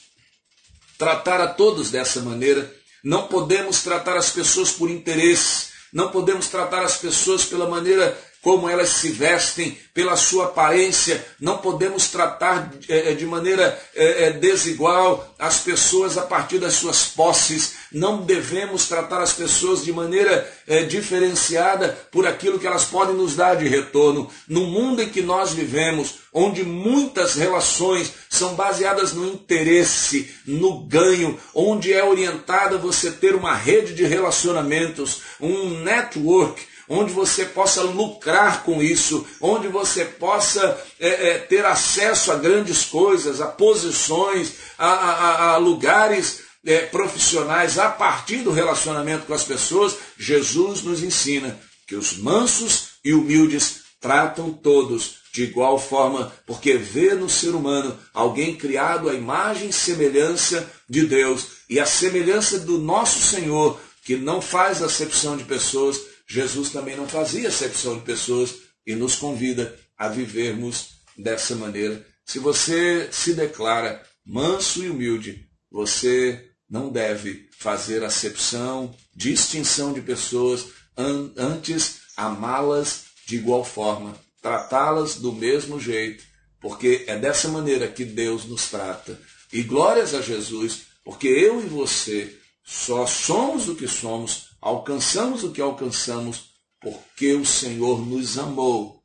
tratar 0.97 1.39
a 1.39 1.49
todos 1.49 1.91
dessa 1.91 2.19
maneira. 2.19 2.73
Não 3.03 3.27
podemos 3.27 3.83
tratar 3.83 4.17
as 4.17 4.31
pessoas 4.31 4.71
por 4.71 4.89
interesse, 4.89 5.72
não 5.93 6.09
podemos 6.09 6.47
tratar 6.47 6.81
as 6.81 6.97
pessoas 6.97 7.45
pela 7.45 7.69
maneira 7.69 8.17
como 8.43 8.69
elas 8.69 8.89
se 8.89 9.09
vestem, 9.09 9.77
pela 9.93 10.17
sua 10.17 10.45
aparência. 10.45 11.25
Não 11.39 11.59
podemos 11.59 12.09
tratar 12.09 12.71
é, 12.89 13.13
de 13.13 13.25
maneira 13.25 13.79
é, 13.95 14.31
desigual 14.31 15.33
as 15.39 15.59
pessoas 15.59 16.17
a 16.17 16.23
partir 16.23 16.59
das 16.59 16.73
suas 16.73 17.05
posses. 17.05 17.75
Não 17.91 18.21
devemos 18.21 18.87
tratar 18.87 19.21
as 19.21 19.33
pessoas 19.33 19.83
de 19.83 19.93
maneira 19.93 20.51
diferenciada 20.89 21.89
por 22.11 22.25
aquilo 22.25 22.57
que 22.57 22.65
elas 22.65 22.85
podem 22.85 23.15
nos 23.15 23.35
dar 23.35 23.55
de 23.55 23.67
retorno. 23.67 24.29
No 24.47 24.61
mundo 24.61 25.01
em 25.01 25.09
que 25.09 25.21
nós 25.21 25.51
vivemos, 25.51 26.15
onde 26.33 26.63
muitas 26.63 27.35
relações 27.35 28.11
são 28.29 28.55
baseadas 28.55 29.13
no 29.13 29.27
interesse, 29.27 30.33
no 30.45 30.79
ganho, 30.79 31.39
onde 31.53 31.93
é 31.93 32.03
orientada 32.03 32.77
você 32.77 33.11
ter 33.11 33.35
uma 33.35 33.53
rede 33.53 33.93
de 33.93 34.05
relacionamentos, 34.05 35.21
um 35.39 35.81
network 35.81 36.72
onde 36.87 37.11
você 37.13 37.45
possa 37.45 37.81
lucrar 37.81 38.63
com 38.63 38.81
isso, 38.81 39.25
onde 39.39 39.67
você 39.67 40.05
possa 40.05 40.81
é, 40.99 41.29
é, 41.29 41.37
ter 41.37 41.65
acesso 41.65 42.31
a 42.31 42.35
grandes 42.35 42.85
coisas, 42.85 43.41
a 43.41 43.47
posições, 43.47 44.53
a, 44.77 44.87
a, 44.87 45.53
a 45.53 45.57
lugares 45.57 46.41
é, 46.65 46.79
profissionais 46.85 47.77
a 47.77 47.89
partir 47.89 48.37
do 48.37 48.51
relacionamento 48.51 49.25
com 49.25 49.33
as 49.33 49.43
pessoas, 49.43 49.95
Jesus 50.17 50.81
nos 50.83 51.03
ensina 51.03 51.59
que 51.87 51.95
os 51.95 52.17
mansos 52.17 52.93
e 53.03 53.13
humildes 53.13 53.81
tratam 53.99 54.51
todos 54.51 55.23
de 55.33 55.43
igual 55.43 55.79
forma, 55.79 56.31
porque 56.45 56.77
vê 56.77 57.15
no 57.15 57.27
ser 57.27 57.55
humano 57.55 57.97
alguém 58.13 58.55
criado 58.55 59.09
à 59.09 59.15
imagem 59.15 59.69
e 59.69 59.73
semelhança 59.73 60.69
de 60.87 61.07
Deus 61.07 61.47
e 61.67 61.79
a 61.79 61.87
semelhança 61.87 62.59
do 62.59 62.77
nosso 62.77 63.19
Senhor, 63.19 63.79
que 64.05 64.15
não 64.15 64.39
faz 64.39 64.83
acepção 64.83 65.35
de 65.35 65.43
pessoas, 65.43 65.99
Jesus 66.27 66.69
também 66.71 66.95
não 66.95 67.07
fazia 67.07 67.49
acepção 67.49 67.97
de 67.97 68.05
pessoas 68.05 68.55
e 68.85 68.95
nos 68.95 69.15
convida 69.15 69.77
a 69.97 70.07
vivermos 70.07 70.97
dessa 71.17 71.55
maneira. 71.55 72.05
Se 72.25 72.39
você 72.39 73.09
se 73.11 73.33
declara 73.33 74.01
manso 74.25 74.83
e 74.83 74.89
humilde, 74.89 75.47
você 75.69 76.49
não 76.69 76.89
deve 76.89 77.49
fazer 77.57 78.03
acepção, 78.03 78.95
distinção 79.15 79.93
de 79.93 80.01
pessoas, 80.01 80.67
antes 80.97 82.01
amá-las 82.15 83.05
de 83.25 83.35
igual 83.35 83.63
forma, 83.63 84.17
tratá-las 84.41 85.15
do 85.15 85.31
mesmo 85.31 85.79
jeito, 85.79 86.23
porque 86.59 87.03
é 87.07 87.17
dessa 87.17 87.47
maneira 87.49 87.87
que 87.87 88.03
Deus 88.03 88.45
nos 88.45 88.69
trata. 88.69 89.19
E 89.51 89.61
glórias 89.61 90.13
a 90.13 90.21
Jesus, 90.21 90.83
porque 91.03 91.27
eu 91.27 91.61
e 91.61 91.65
você 91.65 92.37
só 92.63 93.05
somos 93.05 93.67
o 93.67 93.75
que 93.75 93.87
somos 93.87 94.52
alcançamos 94.63 95.43
o 95.43 95.51
que 95.51 95.61
alcançamos 95.61 96.53
porque 96.79 97.33
o 97.33 97.45
Senhor 97.45 98.05
nos 98.05 98.37
amou 98.37 99.03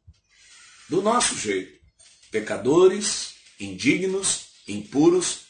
do 0.88 1.02
nosso 1.02 1.36
jeito. 1.36 1.78
Pecadores, 2.30 3.34
indignos, 3.58 4.46
impuros, 4.68 5.40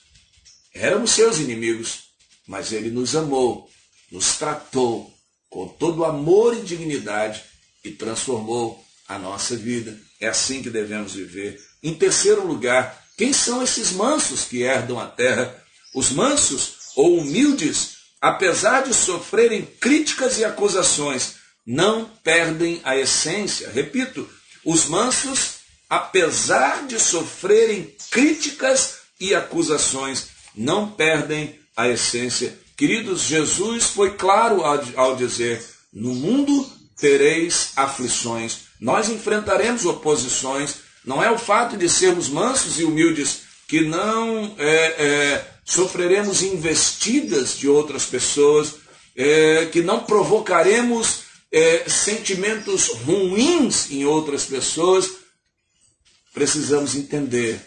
éramos 0.72 1.10
seus 1.10 1.38
inimigos, 1.38 2.04
mas 2.46 2.72
ele 2.72 2.90
nos 2.90 3.14
amou, 3.14 3.68
nos 4.10 4.36
tratou 4.36 5.12
com 5.50 5.68
todo 5.68 6.04
amor 6.04 6.56
e 6.56 6.62
dignidade 6.62 7.44
e 7.84 7.90
transformou 7.90 8.82
a 9.06 9.18
nossa 9.18 9.56
vida. 9.56 9.98
É 10.18 10.28
assim 10.28 10.62
que 10.62 10.70
devemos 10.70 11.14
viver. 11.14 11.60
Em 11.82 11.94
terceiro 11.94 12.46
lugar, 12.46 13.06
quem 13.16 13.32
são 13.32 13.62
esses 13.62 13.92
mansos 13.92 14.44
que 14.44 14.62
herdam 14.62 14.98
a 14.98 15.06
terra? 15.06 15.62
Os 15.94 16.10
mansos 16.10 16.92
ou 16.96 17.18
humildes 17.18 17.97
apesar 18.20 18.82
de 18.82 18.94
sofrerem 18.94 19.62
críticas 19.80 20.38
e 20.38 20.44
acusações, 20.44 21.34
não 21.66 22.06
perdem 22.24 22.80
a 22.84 22.96
essência. 22.96 23.70
Repito, 23.70 24.28
os 24.64 24.86
mansos, 24.86 25.56
apesar 25.88 26.86
de 26.86 26.98
sofrerem 26.98 27.94
críticas 28.10 28.96
e 29.20 29.34
acusações, 29.34 30.28
não 30.54 30.90
perdem 30.90 31.58
a 31.76 31.88
essência. 31.88 32.58
Queridos, 32.76 33.22
Jesus 33.22 33.84
foi 33.84 34.14
claro 34.14 34.62
ao, 34.64 35.16
dizer: 35.16 35.64
no 35.92 36.14
mundo 36.14 36.70
tereis 36.96 37.72
aflições, 37.76 38.60
nós 38.80 39.08
enfrentaremos 39.08 39.84
oposições. 39.84 40.76
Não 41.04 41.22
é 41.22 41.30
o 41.30 41.38
fato 41.38 41.76
de 41.76 41.88
sermos 41.88 42.28
mansos 42.28 42.78
e 42.78 42.84
humildes 42.84 43.42
que 43.66 43.82
não 43.82 44.54
é, 44.58 44.74
é, 44.98 45.46
sofreremos 45.68 46.42
investidas 46.42 47.58
de 47.58 47.68
outras 47.68 48.06
pessoas, 48.06 48.76
é, 49.14 49.66
que 49.66 49.82
não 49.82 50.00
provocaremos 50.04 51.24
é, 51.52 51.86
sentimentos 51.86 52.88
ruins 52.88 53.90
em 53.90 54.06
outras 54.06 54.46
pessoas, 54.46 55.10
precisamos 56.32 56.94
entender 56.94 57.60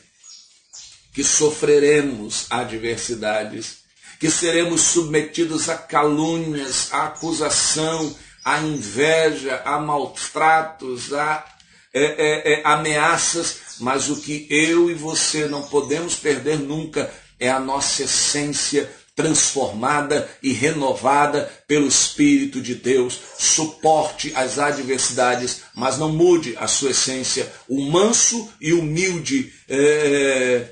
que 1.13 1.23
sofreremos 1.23 2.47
adversidades, 2.49 3.81
que 4.19 4.31
seremos 4.31 4.81
submetidos 4.81 5.69
a 5.69 5.77
calúnias, 5.77 6.91
a 6.91 7.05
acusação, 7.05 8.15
a 8.43 8.59
inveja, 8.61 9.61
a 9.63 9.77
maltratos, 9.79 11.13
a 11.13 11.45
é, 11.93 12.03
é, 12.03 12.53
é, 12.53 12.61
ameaças, 12.65 13.57
mas 13.79 14.09
o 14.09 14.21
que 14.21 14.47
eu 14.49 14.89
e 14.89 14.95
você 14.95 15.45
não 15.45 15.63
podemos 15.63 16.15
perder 16.15 16.57
nunca 16.57 17.13
é 17.41 17.49
a 17.49 17.59
nossa 17.59 18.03
essência 18.03 18.87
transformada 19.15 20.29
e 20.41 20.53
renovada 20.53 21.51
pelo 21.67 21.87
Espírito 21.87 22.61
de 22.61 22.75
Deus. 22.75 23.19
Suporte 23.37 24.31
as 24.35 24.59
adversidades, 24.59 25.63
mas 25.75 25.97
não 25.97 26.13
mude 26.13 26.55
a 26.57 26.67
sua 26.67 26.91
essência. 26.91 27.51
O 27.67 27.81
manso 27.81 28.47
e 28.61 28.71
humilde, 28.73 29.51
é, 29.67 30.69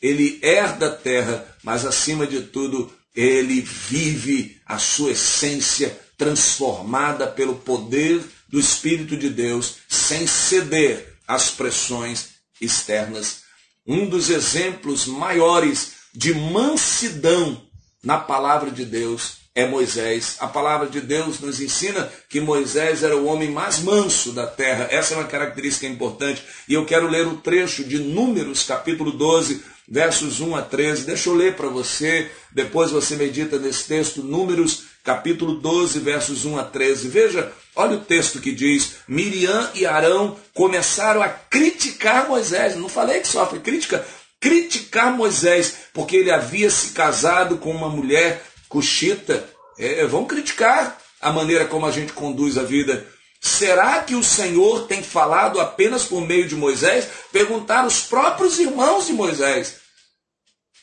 ele 0.00 0.40
herda 0.42 0.86
a 0.86 0.96
terra, 0.96 1.46
mas 1.62 1.84
acima 1.84 2.26
de 2.26 2.40
tudo, 2.40 2.90
ele 3.14 3.60
vive 3.60 4.58
a 4.66 4.78
sua 4.78 5.12
essência 5.12 5.96
transformada 6.16 7.26
pelo 7.26 7.56
poder 7.56 8.22
do 8.48 8.58
Espírito 8.58 9.16
de 9.16 9.28
Deus, 9.28 9.76
sem 9.88 10.26
ceder 10.26 11.14
às 11.28 11.50
pressões 11.50 12.30
externas 12.60 13.49
um 13.90 14.08
dos 14.08 14.30
exemplos 14.30 15.04
maiores 15.04 15.94
de 16.14 16.32
mansidão 16.32 17.60
na 18.04 18.18
palavra 18.18 18.70
de 18.70 18.84
Deus 18.84 19.40
é 19.52 19.66
Moisés. 19.66 20.36
A 20.38 20.46
palavra 20.46 20.88
de 20.88 21.00
Deus 21.00 21.40
nos 21.40 21.60
ensina 21.60 22.08
que 22.28 22.40
Moisés 22.40 23.02
era 23.02 23.16
o 23.16 23.26
homem 23.26 23.50
mais 23.50 23.80
manso 23.80 24.30
da 24.30 24.46
terra. 24.46 24.86
Essa 24.92 25.14
é 25.14 25.16
uma 25.16 25.26
característica 25.26 25.88
importante. 25.88 26.40
E 26.68 26.74
eu 26.74 26.86
quero 26.86 27.08
ler 27.08 27.26
o 27.26 27.38
trecho 27.38 27.82
de 27.82 27.98
Números, 27.98 28.62
capítulo 28.62 29.10
12, 29.10 29.60
versos 29.88 30.40
1 30.40 30.54
a 30.54 30.62
13. 30.62 31.04
Deixa 31.04 31.28
eu 31.28 31.34
ler 31.34 31.56
para 31.56 31.68
você, 31.68 32.30
depois 32.52 32.92
você 32.92 33.16
medita 33.16 33.58
nesse 33.58 33.88
texto, 33.88 34.22
Números, 34.22 34.84
capítulo 35.04 35.54
12, 35.54 35.98
versos 36.00 36.44
1 36.44 36.58
a 36.58 36.64
13. 36.64 37.08
Veja, 37.08 37.52
olha 37.74 37.96
o 37.96 38.04
texto 38.04 38.40
que 38.40 38.52
diz: 38.52 38.96
Miriam 39.08 39.70
e 39.74 39.86
Arão 39.86 40.36
começaram 40.54 41.22
a 41.22 41.28
criticar 41.28 42.28
Moisés. 42.28 42.76
Não 42.76 42.88
falei 42.88 43.20
que 43.20 43.28
sofre 43.28 43.60
crítica? 43.60 44.04
Criticar 44.40 45.12
Moisés, 45.12 45.74
porque 45.92 46.16
ele 46.16 46.30
havia 46.30 46.70
se 46.70 46.92
casado 46.92 47.58
com 47.58 47.70
uma 47.70 47.88
mulher 47.88 48.42
cuxita. 48.68 49.48
É, 49.78 50.04
vão 50.06 50.24
criticar 50.24 50.98
a 51.20 51.30
maneira 51.30 51.66
como 51.66 51.86
a 51.86 51.90
gente 51.90 52.12
conduz 52.12 52.56
a 52.56 52.62
vida. 52.62 53.06
Será 53.40 54.02
que 54.02 54.14
o 54.14 54.22
Senhor 54.22 54.86
tem 54.86 55.02
falado 55.02 55.60
apenas 55.60 56.04
por 56.04 56.20
meio 56.20 56.46
de 56.46 56.54
Moisés? 56.54 57.08
Perguntar 57.32 57.86
os 57.86 58.02
próprios 58.02 58.58
irmãos 58.58 59.06
de 59.06 59.14
Moisés. 59.14 59.76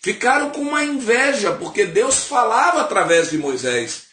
ficaram 0.02 0.52
com 0.52 0.62
uma 0.62 0.84
inveja, 0.84 1.52
porque 1.54 1.86
Deus 1.86 2.26
falava 2.26 2.82
através 2.82 3.30
de 3.30 3.38
Moisés. 3.38 4.07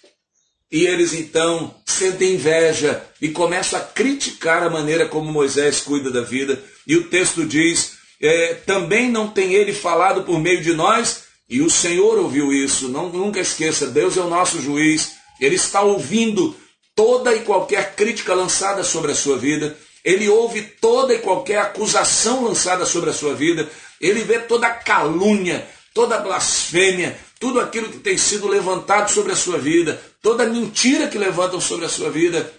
E 0.75 0.89
eles 0.89 1.13
então 1.13 1.73
sentem 1.87 2.35
inveja 2.35 3.01
e 3.23 3.29
começam 3.29 3.79
a 3.79 3.83
criticar 3.83 4.61
a 4.61 4.69
maneira 4.69 5.07
como 5.07 5.31
Moisés 5.31 5.79
cuida 5.79 6.11
da 6.11 6.23
vida. 6.23 6.61
E 6.85 6.97
o 6.97 7.05
texto 7.05 7.47
diz: 7.47 7.93
é, 8.21 8.55
também 8.67 9.09
não 9.09 9.29
tem 9.29 9.55
ele 9.55 9.73
falado 9.73 10.25
por 10.25 10.41
meio 10.41 10.61
de 10.65 10.75
nós, 10.75 11.27
e 11.49 11.63
o 11.63 11.71
Senhor 11.71 12.19
ouviu 12.19 12.53
isso. 12.53 12.89
Não, 12.89 13.09
nunca 13.09 13.39
esqueça, 13.39 13.87
Deus 13.87 14.17
é 14.17 14.21
o 14.21 14.29
nosso 14.29 14.61
juiz. 14.61 15.13
Ele 15.41 15.55
está 15.55 15.81
ouvindo 15.81 16.57
toda 16.93 17.33
e 17.33 17.43
qualquer 17.43 17.95
crítica 17.95 18.35
lançada 18.35 18.83
sobre 18.83 19.13
a 19.13 19.15
sua 19.15 19.39
vida. 19.39 19.79
Ele 20.05 20.29
ouve 20.29 20.61
toda 20.61 21.15
e 21.15 21.21
qualquer 21.21 21.59
acusação 21.59 22.43
lançada 22.43 22.85
sobre 22.85 23.11
a 23.11 23.15
sua 23.15 23.33
vida. 23.33 23.71
Ele 24.01 24.25
vê 24.25 24.41
toda 24.41 24.69
calúnia, 24.71 25.65
toda 25.95 26.19
blasfêmia, 26.19 27.17
tudo 27.45 27.61
aquilo 27.61 27.91
que 27.91 27.99
tem 27.99 28.17
sido 28.17 28.49
levantado 28.49 29.11
sobre 29.11 29.31
a 29.31 29.37
sua 29.37 29.59
vida, 29.59 30.01
toda 30.23 30.47
mentira 30.47 31.09
que 31.09 31.19
levantam 31.19 31.61
sobre 31.61 31.85
a 31.85 31.91
sua 31.91 32.09
vida. 32.09 32.51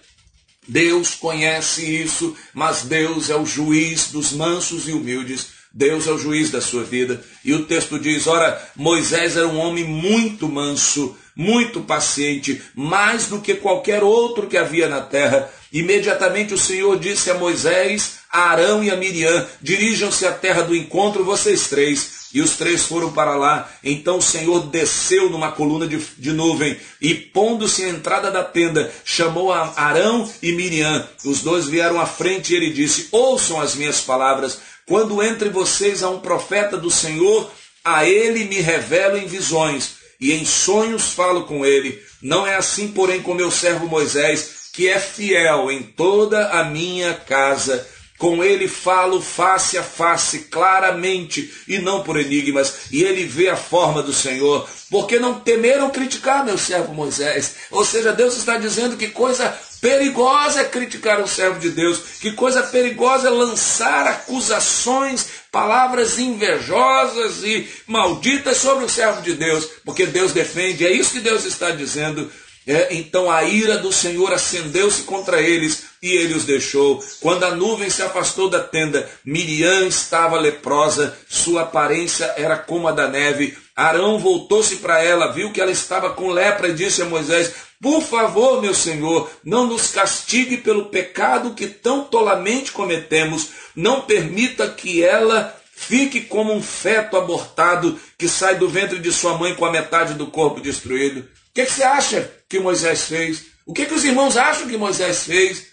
Deus 0.68 1.12
conhece 1.16 1.84
isso, 1.84 2.36
mas 2.54 2.82
Deus 2.82 3.28
é 3.28 3.34
o 3.34 3.44
juiz 3.44 4.12
dos 4.12 4.30
mansos 4.30 4.86
e 4.86 4.92
humildes. 4.92 5.48
Deus 5.74 6.06
é 6.06 6.12
o 6.12 6.18
juiz 6.18 6.52
da 6.52 6.60
sua 6.60 6.84
vida. 6.84 7.20
E 7.44 7.52
o 7.52 7.64
texto 7.64 7.98
diz: 7.98 8.28
ora, 8.28 8.64
Moisés 8.76 9.36
era 9.36 9.48
um 9.48 9.58
homem 9.58 9.82
muito 9.82 10.48
manso, 10.48 11.16
muito 11.34 11.80
paciente, 11.80 12.62
mais 12.72 13.26
do 13.26 13.40
que 13.40 13.56
qualquer 13.56 14.04
outro 14.04 14.46
que 14.46 14.56
havia 14.56 14.88
na 14.88 15.00
terra. 15.00 15.50
Imediatamente 15.72 16.54
o 16.54 16.58
Senhor 16.58 16.96
disse 16.96 17.28
a 17.28 17.34
Moisés, 17.34 18.15
a 18.30 18.50
Arão 18.50 18.82
e 18.82 18.90
a 18.90 18.96
Miriam: 18.96 19.46
dirijam-se 19.60 20.26
à 20.26 20.32
terra 20.32 20.62
do 20.62 20.74
encontro, 20.74 21.24
vocês 21.24 21.68
três. 21.68 22.16
E 22.34 22.40
os 22.42 22.56
três 22.56 22.84
foram 22.84 23.12
para 23.12 23.34
lá. 23.34 23.70
Então 23.82 24.18
o 24.18 24.22
Senhor 24.22 24.66
desceu 24.66 25.30
numa 25.30 25.52
coluna 25.52 25.86
de, 25.86 25.96
de 26.18 26.32
nuvem 26.32 26.76
e, 27.00 27.14
pondo-se 27.14 27.84
à 27.84 27.88
entrada 27.88 28.30
da 28.30 28.44
tenda, 28.44 28.92
chamou 29.04 29.52
a 29.52 29.72
Arão 29.76 30.30
e 30.42 30.52
Miriam. 30.52 31.08
Os 31.24 31.40
dois 31.40 31.66
vieram 31.66 32.00
à 32.00 32.04
frente 32.04 32.52
e 32.52 32.56
ele 32.56 32.72
disse: 32.72 33.08
Ouçam 33.12 33.60
as 33.60 33.74
minhas 33.74 34.00
palavras. 34.00 34.58
Quando 34.86 35.22
entre 35.22 35.48
vocês 35.48 36.02
há 36.02 36.10
um 36.10 36.20
profeta 36.20 36.76
do 36.76 36.90
Senhor, 36.90 37.50
a 37.84 38.04
ele 38.04 38.44
me 38.44 38.60
revelo 38.60 39.16
em 39.16 39.26
visões 39.26 39.96
e 40.20 40.32
em 40.32 40.44
sonhos 40.44 41.12
falo 41.12 41.44
com 41.44 41.64
ele. 41.64 42.00
Não 42.20 42.46
é 42.46 42.56
assim, 42.56 42.88
porém, 42.88 43.22
com 43.22 43.34
meu 43.34 43.50
servo 43.50 43.86
Moisés, 43.86 44.70
que 44.72 44.88
é 44.88 44.98
fiel 44.98 45.70
em 45.70 45.82
toda 45.82 46.50
a 46.50 46.64
minha 46.64 47.14
casa. 47.14 47.86
Com 48.18 48.42
ele 48.42 48.66
falo 48.66 49.20
face 49.20 49.76
a 49.76 49.82
face, 49.82 50.40
claramente, 50.50 51.52
e 51.68 51.78
não 51.78 52.02
por 52.02 52.18
enigmas, 52.18 52.86
e 52.90 53.02
ele 53.02 53.24
vê 53.24 53.50
a 53.50 53.56
forma 53.56 54.02
do 54.02 54.12
Senhor, 54.12 54.66
porque 54.90 55.18
não 55.18 55.40
temeram 55.40 55.90
criticar 55.90 56.44
meu 56.44 56.56
servo 56.56 56.94
Moisés. 56.94 57.56
Ou 57.70 57.84
seja, 57.84 58.12
Deus 58.12 58.36
está 58.36 58.56
dizendo 58.56 58.96
que 58.96 59.08
coisa 59.08 59.54
perigosa 59.80 60.62
é 60.62 60.64
criticar 60.64 61.20
o 61.20 61.28
servo 61.28 61.60
de 61.60 61.70
Deus, 61.70 62.00
que 62.20 62.32
coisa 62.32 62.62
perigosa 62.62 63.28
é 63.28 63.30
lançar 63.30 64.06
acusações, 64.06 65.26
palavras 65.52 66.18
invejosas 66.18 67.42
e 67.42 67.68
malditas 67.86 68.56
sobre 68.56 68.84
o 68.84 68.88
servo 68.88 69.22
de 69.22 69.34
Deus, 69.34 69.68
porque 69.84 70.06
Deus 70.06 70.32
defende, 70.32 70.86
é 70.86 70.92
isso 70.92 71.12
que 71.12 71.20
Deus 71.20 71.44
está 71.44 71.70
dizendo. 71.70 72.30
É, 72.66 72.96
então 72.96 73.30
a 73.30 73.44
ira 73.44 73.78
do 73.78 73.92
Senhor 73.92 74.32
acendeu-se 74.32 75.02
contra 75.02 75.40
eles 75.40 75.84
e 76.02 76.10
ele 76.10 76.34
os 76.34 76.44
deixou. 76.44 77.02
Quando 77.20 77.44
a 77.44 77.54
nuvem 77.54 77.88
se 77.88 78.02
afastou 78.02 78.50
da 78.50 78.58
tenda, 78.58 79.08
Miriam 79.24 79.86
estava 79.86 80.36
leprosa, 80.36 81.16
sua 81.28 81.62
aparência 81.62 82.34
era 82.36 82.56
como 82.56 82.88
a 82.88 82.92
da 82.92 83.06
neve. 83.06 83.56
Arão 83.76 84.18
voltou-se 84.18 84.76
para 84.76 85.00
ela, 85.00 85.32
viu 85.32 85.52
que 85.52 85.60
ela 85.60 85.70
estava 85.70 86.10
com 86.10 86.30
lepra 86.30 86.68
e 86.68 86.74
disse 86.74 87.02
a 87.02 87.04
Moisés: 87.04 87.54
Por 87.80 88.02
favor, 88.02 88.60
meu 88.60 88.74
senhor, 88.74 89.30
não 89.44 89.68
nos 89.68 89.92
castigue 89.92 90.56
pelo 90.56 90.86
pecado 90.86 91.54
que 91.54 91.68
tão 91.68 92.02
tolamente 92.02 92.72
cometemos. 92.72 93.50
Não 93.76 94.00
permita 94.00 94.68
que 94.68 95.04
ela 95.04 95.54
fique 95.72 96.22
como 96.22 96.52
um 96.52 96.62
feto 96.62 97.16
abortado 97.16 98.00
que 98.18 98.28
sai 98.28 98.56
do 98.56 98.68
ventre 98.68 98.98
de 98.98 99.12
sua 99.12 99.38
mãe 99.38 99.54
com 99.54 99.64
a 99.64 99.70
metade 99.70 100.14
do 100.14 100.26
corpo 100.26 100.60
destruído 100.60 101.28
que, 101.56 101.64
que 101.64 101.72
você 101.72 101.82
acha 101.82 102.30
que 102.48 102.58
Moisés 102.58 103.06
fez? 103.06 103.46
O 103.64 103.72
que, 103.72 103.86
que 103.86 103.94
os 103.94 104.04
irmãos 104.04 104.36
acham 104.36 104.68
que 104.68 104.76
Moisés 104.76 105.24
fez? 105.24 105.66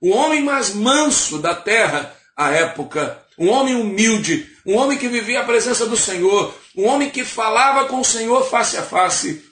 O 0.00 0.10
homem 0.10 0.42
mais 0.42 0.74
manso 0.74 1.38
da 1.38 1.54
terra 1.54 2.14
à 2.36 2.50
época, 2.50 3.22
um 3.38 3.48
homem 3.48 3.74
humilde, 3.74 4.48
um 4.66 4.76
homem 4.76 4.98
que 4.98 5.08
vivia 5.08 5.40
a 5.40 5.44
presença 5.44 5.86
do 5.86 5.96
Senhor, 5.96 6.54
um 6.76 6.86
homem 6.86 7.10
que 7.10 7.24
falava 7.24 7.86
com 7.86 8.00
o 8.00 8.04
Senhor 8.04 8.48
face 8.48 8.76
a 8.76 8.82
face. 8.82 9.44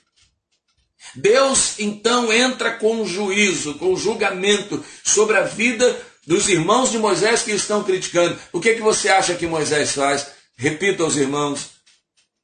Deus 1.14 1.78
então 1.78 2.32
entra 2.32 2.72
com 2.72 3.04
juízo, 3.04 3.74
com 3.74 3.96
julgamento 3.96 4.82
sobre 5.04 5.36
a 5.36 5.42
vida 5.42 6.00
dos 6.26 6.48
irmãos 6.48 6.90
de 6.90 6.98
Moisés 6.98 7.42
que 7.42 7.52
estão 7.52 7.82
criticando. 7.82 8.38
O 8.52 8.60
que, 8.60 8.74
que 8.74 8.80
você 8.80 9.08
acha 9.08 9.34
que 9.34 9.46
Moisés 9.46 9.92
faz? 9.92 10.28
Repita 10.56 11.02
aos 11.02 11.16
irmãos: 11.16 11.70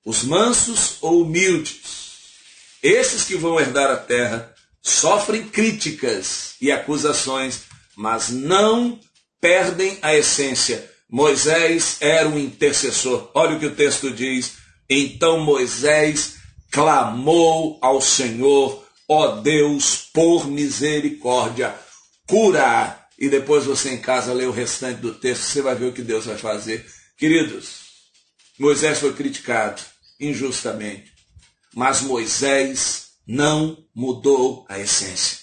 os 0.05 0.23
mansos 0.25 0.97
ou 1.01 1.23
humildes 1.23 1.81
esses 2.83 3.25
que 3.25 3.37
vão 3.37 3.59
herdar 3.59 3.91
a 3.91 3.97
terra 3.97 4.55
sofrem 4.83 5.49
críticas 5.49 6.55
e 6.61 6.71
acusações, 6.71 7.63
mas 7.97 8.31
não 8.31 8.99
perdem 9.41 9.99
a 10.03 10.15
essência. 10.15 10.89
Moisés 11.11 11.97
era 12.01 12.29
um 12.29 12.39
intercessor. 12.39 13.31
Olha 13.35 13.57
o 13.57 13.59
que 13.59 13.67
o 13.67 13.75
texto 13.75 14.11
diz. 14.11 14.55
Então 14.89 15.41
Moisés 15.41 16.37
clamou 16.71 17.79
ao 17.81 18.01
Senhor, 18.01 18.85
ó 19.09 19.37
Deus, 19.37 20.09
por 20.13 20.47
misericórdia, 20.47 21.75
cura. 22.27 23.07
E 23.19 23.29
depois 23.29 23.65
você 23.65 23.91
em 23.91 24.01
casa 24.01 24.33
lê 24.33 24.45
o 24.45 24.53
restante 24.53 25.01
do 25.01 25.15
texto, 25.15 25.43
você 25.43 25.61
vai 25.61 25.75
ver 25.75 25.87
o 25.87 25.93
que 25.93 26.03
Deus 26.03 26.27
vai 26.27 26.39
fazer. 26.39 26.87
Queridos, 27.17 27.81
Moisés 28.59 28.99
foi 28.99 29.13
criticado 29.13 29.83
injustamente. 30.21 31.18
Mas 31.75 32.01
Moisés 32.01 33.09
não 33.27 33.77
mudou 33.95 34.65
a 34.69 34.79
essência. 34.79 35.39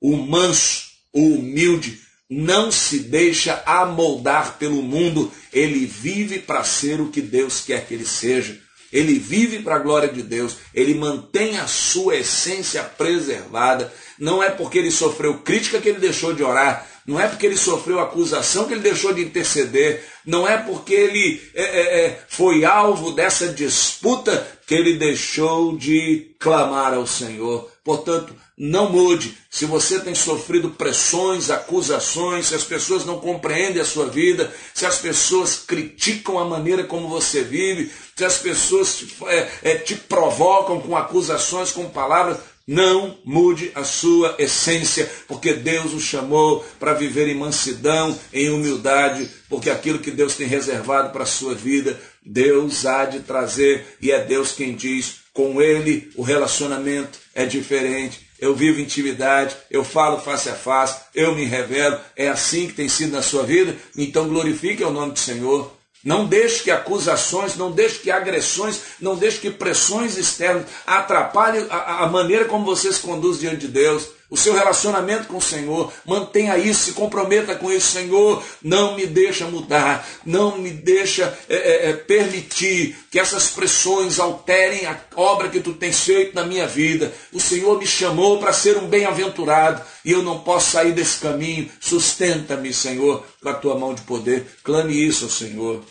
O 0.00 0.16
manso, 0.16 0.90
o 1.12 1.20
humilde, 1.20 2.00
não 2.28 2.70
se 2.70 3.00
deixa 3.00 3.62
amoldar 3.64 4.58
pelo 4.58 4.82
mundo, 4.82 5.32
ele 5.52 5.86
vive 5.86 6.40
para 6.40 6.64
ser 6.64 7.00
o 7.00 7.08
que 7.08 7.20
Deus 7.20 7.60
quer 7.60 7.86
que 7.86 7.94
ele 7.94 8.06
seja. 8.06 8.60
Ele 8.92 9.18
vive 9.18 9.62
para 9.62 9.76
a 9.76 9.80
glória 9.80 10.08
de 10.08 10.22
Deus, 10.22 10.56
ele 10.72 10.94
mantém 10.94 11.58
a 11.58 11.66
sua 11.66 12.16
essência 12.16 12.82
preservada. 12.82 13.92
Não 14.18 14.42
é 14.42 14.50
porque 14.50 14.78
ele 14.78 14.90
sofreu 14.90 15.38
crítica 15.38 15.80
que 15.80 15.88
ele 15.88 15.98
deixou 15.98 16.32
de 16.32 16.42
orar, 16.42 16.86
não 17.06 17.20
é 17.20 17.28
porque 17.28 17.46
ele 17.46 17.56
sofreu 17.56 18.00
acusação 18.00 18.66
que 18.66 18.74
ele 18.74 18.82
deixou 18.82 19.12
de 19.12 19.22
interceder, 19.22 20.04
não 20.24 20.46
é 20.46 20.56
porque 20.56 20.94
ele 20.94 21.40
é, 21.54 21.62
é, 21.62 22.04
é, 22.04 22.24
foi 22.28 22.64
alvo 22.64 23.12
dessa 23.12 23.48
disputa 23.48 24.55
que 24.66 24.74
ele 24.74 24.94
deixou 24.94 25.76
de 25.76 26.34
clamar 26.38 26.92
ao 26.92 27.06
Senhor. 27.06 27.70
Portanto, 27.84 28.34
não 28.58 28.90
mude. 28.90 29.38
Se 29.48 29.64
você 29.64 30.00
tem 30.00 30.14
sofrido 30.14 30.70
pressões, 30.70 31.50
acusações, 31.50 32.48
se 32.48 32.54
as 32.54 32.64
pessoas 32.64 33.04
não 33.04 33.20
compreendem 33.20 33.80
a 33.80 33.84
sua 33.84 34.06
vida, 34.06 34.52
se 34.74 34.84
as 34.84 34.98
pessoas 34.98 35.56
criticam 35.56 36.38
a 36.38 36.44
maneira 36.44 36.82
como 36.82 37.08
você 37.08 37.42
vive, 37.42 37.92
se 38.16 38.24
as 38.24 38.38
pessoas 38.38 38.96
te, 38.96 39.16
é, 39.26 39.50
é, 39.62 39.74
te 39.76 39.94
provocam 39.94 40.80
com 40.80 40.96
acusações, 40.96 41.70
com 41.70 41.88
palavras, 41.88 42.38
não 42.66 43.16
mude 43.24 43.70
a 43.74 43.84
sua 43.84 44.34
essência, 44.38 45.08
porque 45.28 45.52
Deus 45.52 45.92
o 45.92 46.00
chamou 46.00 46.64
para 46.80 46.94
viver 46.94 47.28
em 47.28 47.34
mansidão, 47.34 48.18
em 48.32 48.50
humildade, 48.50 49.30
porque 49.48 49.70
aquilo 49.70 50.00
que 50.00 50.10
Deus 50.10 50.34
tem 50.34 50.48
reservado 50.48 51.10
para 51.12 51.22
a 51.22 51.26
sua 51.26 51.54
vida, 51.54 52.00
Deus 52.24 52.84
há 52.84 53.04
de 53.04 53.20
trazer, 53.20 53.96
e 54.00 54.10
é 54.10 54.24
Deus 54.24 54.52
quem 54.52 54.74
diz: 54.74 55.20
com 55.32 55.62
Ele 55.62 56.10
o 56.16 56.22
relacionamento 56.22 57.18
é 57.34 57.44
diferente. 57.44 58.26
Eu 58.38 58.54
vivo 58.54 58.80
intimidade, 58.80 59.56
eu 59.70 59.82
falo 59.82 60.20
face 60.20 60.48
a 60.48 60.54
face, 60.54 61.00
eu 61.14 61.34
me 61.34 61.44
revelo. 61.44 61.98
É 62.14 62.28
assim 62.28 62.66
que 62.66 62.74
tem 62.74 62.88
sido 62.88 63.12
na 63.12 63.22
sua 63.22 63.44
vida. 63.44 63.74
Então 63.96 64.28
glorifique 64.28 64.84
o 64.84 64.90
nome 64.90 65.12
do 65.12 65.18
Senhor. 65.18 65.75
Não 66.06 66.24
deixe 66.24 66.62
que 66.62 66.70
acusações, 66.70 67.56
não 67.56 67.72
deixe 67.72 67.98
que 67.98 68.12
agressões, 68.12 68.78
não 69.00 69.16
deixe 69.16 69.38
que 69.38 69.50
pressões 69.50 70.16
externas 70.16 70.66
atrapalhem 70.86 71.66
a, 71.68 72.04
a 72.04 72.06
maneira 72.06 72.44
como 72.44 72.64
você 72.64 72.92
se 72.92 73.00
conduz 73.00 73.40
diante 73.40 73.62
de 73.62 73.66
Deus 73.66 74.10
o 74.30 74.36
seu 74.36 74.54
relacionamento 74.54 75.26
com 75.26 75.38
o 75.38 75.42
Senhor. 75.42 75.92
Mantenha 76.04 76.56
isso, 76.56 76.84
se 76.84 76.92
comprometa 76.92 77.56
com 77.56 77.72
isso, 77.72 77.92
Senhor. 77.92 78.40
Não 78.62 78.94
me 78.94 79.04
deixa 79.04 79.46
mudar, 79.46 80.06
não 80.24 80.58
me 80.58 80.70
deixa 80.70 81.36
é, 81.48 81.56
é, 81.56 81.90
é, 81.90 81.92
permitir 81.92 82.96
que 83.10 83.18
essas 83.18 83.48
pressões 83.50 84.20
alterem 84.20 84.86
a 84.86 84.96
obra 85.16 85.48
que 85.48 85.58
tu 85.58 85.72
tens 85.72 86.00
feito 86.04 86.36
na 86.36 86.44
minha 86.44 86.68
vida. 86.68 87.12
O 87.32 87.40
Senhor 87.40 87.78
me 87.78 87.86
chamou 87.86 88.38
para 88.38 88.52
ser 88.52 88.76
um 88.76 88.86
bem-aventurado 88.86 89.82
e 90.04 90.12
eu 90.12 90.22
não 90.22 90.38
posso 90.38 90.70
sair 90.70 90.92
desse 90.92 91.18
caminho. 91.18 91.68
Sustenta-me, 91.80 92.72
Senhor, 92.72 93.24
com 93.42 93.48
a 93.48 93.54
tua 93.54 93.76
mão 93.76 93.92
de 93.92 94.02
poder. 94.02 94.46
Clame 94.62 94.94
isso 94.94 95.28
Senhor. 95.28 95.82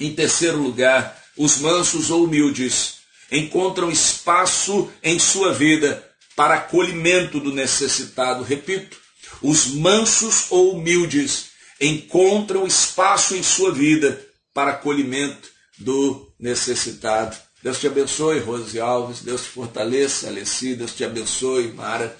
Em 0.00 0.14
terceiro 0.14 0.56
lugar, 0.56 1.22
os 1.36 1.58
mansos 1.58 2.10
ou 2.10 2.24
humildes 2.24 3.00
encontram 3.30 3.90
espaço 3.90 4.90
em 5.02 5.18
sua 5.18 5.52
vida 5.52 6.04
para 6.34 6.54
acolhimento 6.54 7.38
do 7.38 7.52
necessitado. 7.52 8.42
Repito, 8.42 8.96
os 9.42 9.66
mansos 9.66 10.46
ou 10.50 10.74
humildes 10.74 11.50
encontram 11.80 12.66
espaço 12.66 13.36
em 13.36 13.42
sua 13.42 13.72
vida 13.72 14.26
para 14.54 14.72
acolhimento 14.72 15.50
do 15.78 16.32
necessitado. 16.38 17.36
Deus 17.62 17.78
te 17.78 17.86
abençoe, 17.86 18.38
Rose 18.38 18.80
Alves. 18.80 19.20
Deus 19.20 19.42
te 19.42 19.48
fortaleça, 19.48 20.28
Alessi. 20.28 20.74
Deus 20.74 20.94
te 20.94 21.04
abençoe, 21.04 21.72
Mara. 21.72 22.16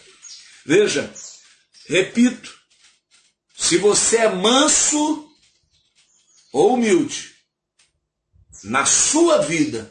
Veja, 0.67 1.11
repito, 1.89 2.55
se 3.57 3.79
você 3.79 4.19
é 4.19 4.29
manso 4.29 5.27
ou 6.53 6.75
humilde, 6.75 7.30
na 8.65 8.85
sua 8.85 9.39
vida 9.39 9.91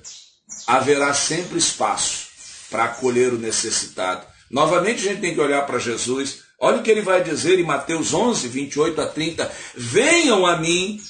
haverá 0.67 1.13
sempre 1.13 1.57
espaço 1.57 2.27
para 2.69 2.85
acolher 2.85 3.33
o 3.33 3.39
necessitado. 3.39 4.25
Novamente 4.49 4.99
a 4.99 5.11
gente 5.11 5.21
tem 5.21 5.33
que 5.33 5.41
olhar 5.41 5.65
para 5.65 5.79
Jesus. 5.79 6.39
Olha 6.59 6.77
o 6.77 6.83
que 6.83 6.91
ele 6.91 7.01
vai 7.01 7.23
dizer 7.23 7.59
em 7.59 7.63
Mateus 7.63 8.13
11, 8.13 8.47
28 8.47 9.01
a 9.01 9.07
30. 9.07 9.51
Venham 9.75 10.45
a 10.45 10.57
mim 10.57 11.01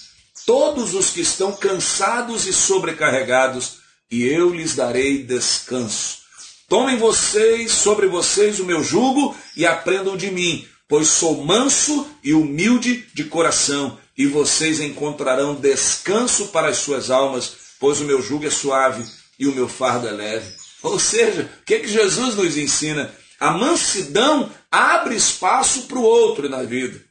todos 0.45 0.93
os 0.93 1.09
que 1.09 1.21
estão 1.21 1.51
cansados 1.51 2.45
e 2.45 2.53
sobrecarregados, 2.53 3.77
e 4.09 4.23
eu 4.25 4.49
lhes 4.49 4.75
darei 4.75 5.23
descanso. 5.23 6.19
Tomem 6.67 6.97
vocês 6.97 7.71
sobre 7.71 8.07
vocês 8.07 8.59
o 8.59 8.65
meu 8.65 8.83
jugo 8.83 9.35
e 9.55 9.65
aprendam 9.65 10.15
de 10.15 10.31
mim, 10.31 10.67
pois 10.87 11.07
sou 11.07 11.43
manso 11.43 12.07
e 12.23 12.33
humilde 12.33 13.07
de 13.13 13.23
coração, 13.25 13.97
e 14.19 14.27
vocês 14.27 14.81
encontrarão 14.81 15.55
descanso 15.55 16.49
para 16.49 16.67
as 16.67 16.79
suas 16.79 17.09
almas, 17.09 17.53
pois 17.79 18.01
o 18.01 18.03
meu 18.03 18.21
jugo 18.21 18.45
é 18.45 18.49
suave 18.49 19.09
e 19.39 19.47
o 19.47 19.55
meu 19.55 19.69
fardo 19.69 20.09
é 20.09 20.11
leve. 20.11 20.57
Ou 20.83 20.99
seja, 20.99 21.49
o 21.61 21.63
que, 21.63 21.75
é 21.75 21.79
que 21.79 21.87
Jesus 21.87 22.35
nos 22.35 22.57
ensina? 22.57 23.15
A 23.39 23.51
mansidão 23.51 24.51
abre 24.69 25.15
espaço 25.15 25.83
para 25.83 25.97
o 25.97 26.03
outro 26.03 26.49
na 26.49 26.63
vida. 26.63 27.01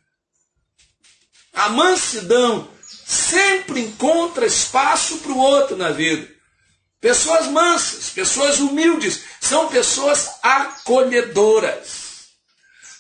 A 1.55 1.71
mansidão 1.71 2.69
sempre 3.07 3.81
encontra 3.81 4.45
espaço 4.45 5.17
para 5.17 5.33
o 5.33 5.39
outro 5.39 5.79
na 5.79 5.91
vida. 5.91 6.29
Pessoas 7.01 7.47
mansas, 7.47 8.11
pessoas 8.11 8.61
humildes, 8.61 9.21
são 9.41 9.69
pessoas 9.69 10.29
acolhedoras. 10.43 12.09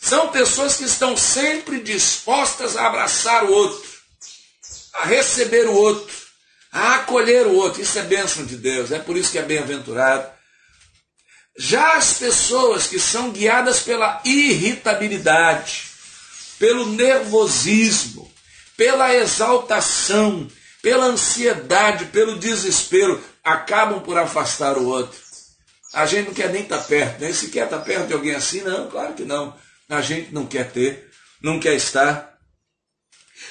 São 0.01 0.29
pessoas 0.29 0.77
que 0.77 0.85
estão 0.85 1.15
sempre 1.15 1.81
dispostas 1.81 2.75
a 2.75 2.87
abraçar 2.87 3.45
o 3.45 3.53
outro, 3.53 3.88
a 4.99 5.07
receber 5.07 5.67
o 5.67 5.75
outro, 5.75 6.15
a 6.73 6.97
acolher 6.97 7.47
o 7.47 7.55
outro. 7.55 7.81
Isso 7.83 7.99
é 7.99 8.03
bênção 8.03 8.45
de 8.45 8.57
Deus, 8.57 8.93
é 8.93 8.99
por 8.99 9.17
isso 9.17 9.33
que 9.33 9.39
é 9.39 9.43
bem-aventurado. 9.43 10.31
Já 11.57 11.97
as 11.97 12.15
pessoas 12.15 12.87
que 12.87 13.01
são 13.01 13.31
guiadas 13.31 13.81
pela 13.81 14.21
irritabilidade, 14.25 15.85
pelo 16.59 16.87
nervosismo, 16.87 18.31
pela 18.77 19.13
exaltação, 19.15 20.49
pela 20.81 21.07
ansiedade, 21.07 22.07
pelo 22.07 22.39
desespero, 22.39 23.23
acabam 23.43 24.01
por 24.01 24.17
afastar 24.17 24.79
o 24.79 24.87
outro. 24.87 25.19
A 25.93 26.07
gente 26.07 26.27
não 26.27 26.35
quer 26.35 26.51
nem 26.51 26.63
estar 26.63 26.79
perto, 26.79 27.21
nem 27.21 27.33
sequer 27.33 27.65
estar 27.65 27.81
perto 27.81 28.07
de 28.07 28.13
alguém 28.13 28.35
assim, 28.35 28.61
não, 28.61 28.89
claro 28.89 29.15
que 29.15 29.25
não 29.25 29.57
a 29.89 30.03
gente 30.03 30.33
não 30.33 30.47
quer 30.47 30.71
ter, 30.71 31.11
não 31.43 31.59
quer 31.59 31.75
estar. 31.75 32.39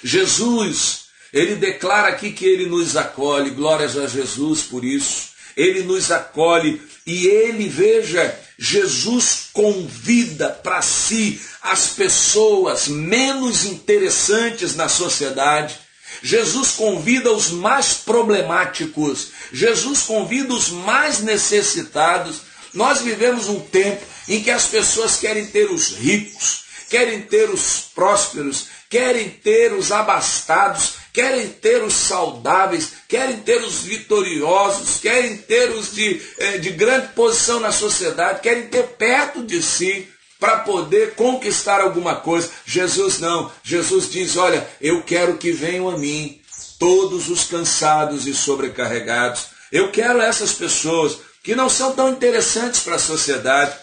Jesus, 0.04 1.07
ele 1.34 1.56
declara 1.56 2.10
aqui 2.10 2.32
que 2.32 2.46
ele 2.46 2.66
nos 2.66 2.96
acolhe, 2.96 3.50
glórias 3.50 3.98
a 3.98 4.08
Jesus 4.08 4.62
por 4.62 4.84
isso. 4.84 5.36
Ele 5.56 5.84
nos 5.84 6.12
acolhe 6.12 6.82
e 7.06 7.28
ele, 7.28 7.68
veja, 7.68 8.38
Jesus 8.60 9.50
convida 9.52 10.50
para 10.50 10.82
si 10.82 11.42
as 11.62 11.88
pessoas 11.88 12.88
menos 12.88 13.66
interessantes 13.66 14.76
na 14.76 14.88
sociedade. 14.88 15.78
Jesus 16.22 16.72
convida 16.72 17.32
os 17.32 17.50
mais 17.50 17.94
problemáticos. 17.94 19.30
Jesus 19.52 20.02
convida 20.02 20.54
os 20.54 20.70
mais 20.70 21.20
necessitados. 21.20 22.42
Nós 22.74 23.02
vivemos 23.02 23.48
um 23.48 23.60
tempo 23.60 24.04
em 24.28 24.44
que 24.44 24.52
as 24.52 24.68
pessoas 24.68 25.18
querem 25.18 25.48
ter 25.48 25.72
os 25.72 25.90
ricos, 25.94 26.64
querem 26.90 27.22
ter 27.22 27.50
os 27.50 27.86
prósperos, 27.94 28.68
querem 28.90 29.30
ter 29.30 29.74
os 29.74 29.92
abastados, 29.92 30.94
querem 31.18 31.48
ter 31.48 31.84
os 31.84 31.96
saudáveis, 31.96 32.92
querem 33.08 33.38
ter 33.38 33.64
os 33.64 33.82
vitoriosos, 33.82 35.00
querem 35.00 35.36
ter 35.36 35.72
os 35.72 35.92
de, 35.96 36.22
eh, 36.38 36.60
de 36.60 36.70
grande 36.70 37.08
posição 37.14 37.60
na 37.60 37.72
sociedade, 37.72 38.42
querem 38.42 38.68
ter 38.68 38.84
perto 38.84 39.44
de 39.44 39.60
si 39.64 40.08
para 40.40 40.60
poder 40.60 41.16
conquistar 41.16 41.82
alguma 41.82 42.18
coisa. 42.18 42.52
Jesus 42.68 43.18
não. 43.18 43.52
Jesus 43.64 44.12
diz: 44.12 44.38
Olha, 44.38 44.70
eu 44.80 45.02
quero 45.02 45.40
que 45.40 45.52
venham 45.52 45.90
a 45.90 45.98
mim 45.98 46.40
todos 46.78 47.30
os 47.30 47.46
cansados 47.46 48.28
e 48.28 48.36
sobrecarregados. 48.36 49.48
Eu 49.72 49.92
quero 49.92 50.22
essas 50.22 50.54
pessoas 50.54 51.18
que 51.42 51.56
não 51.56 51.68
são 51.68 51.96
tão 51.96 52.10
interessantes 52.12 52.82
para 52.82 52.98
a 52.98 53.00
sociedade, 53.00 53.76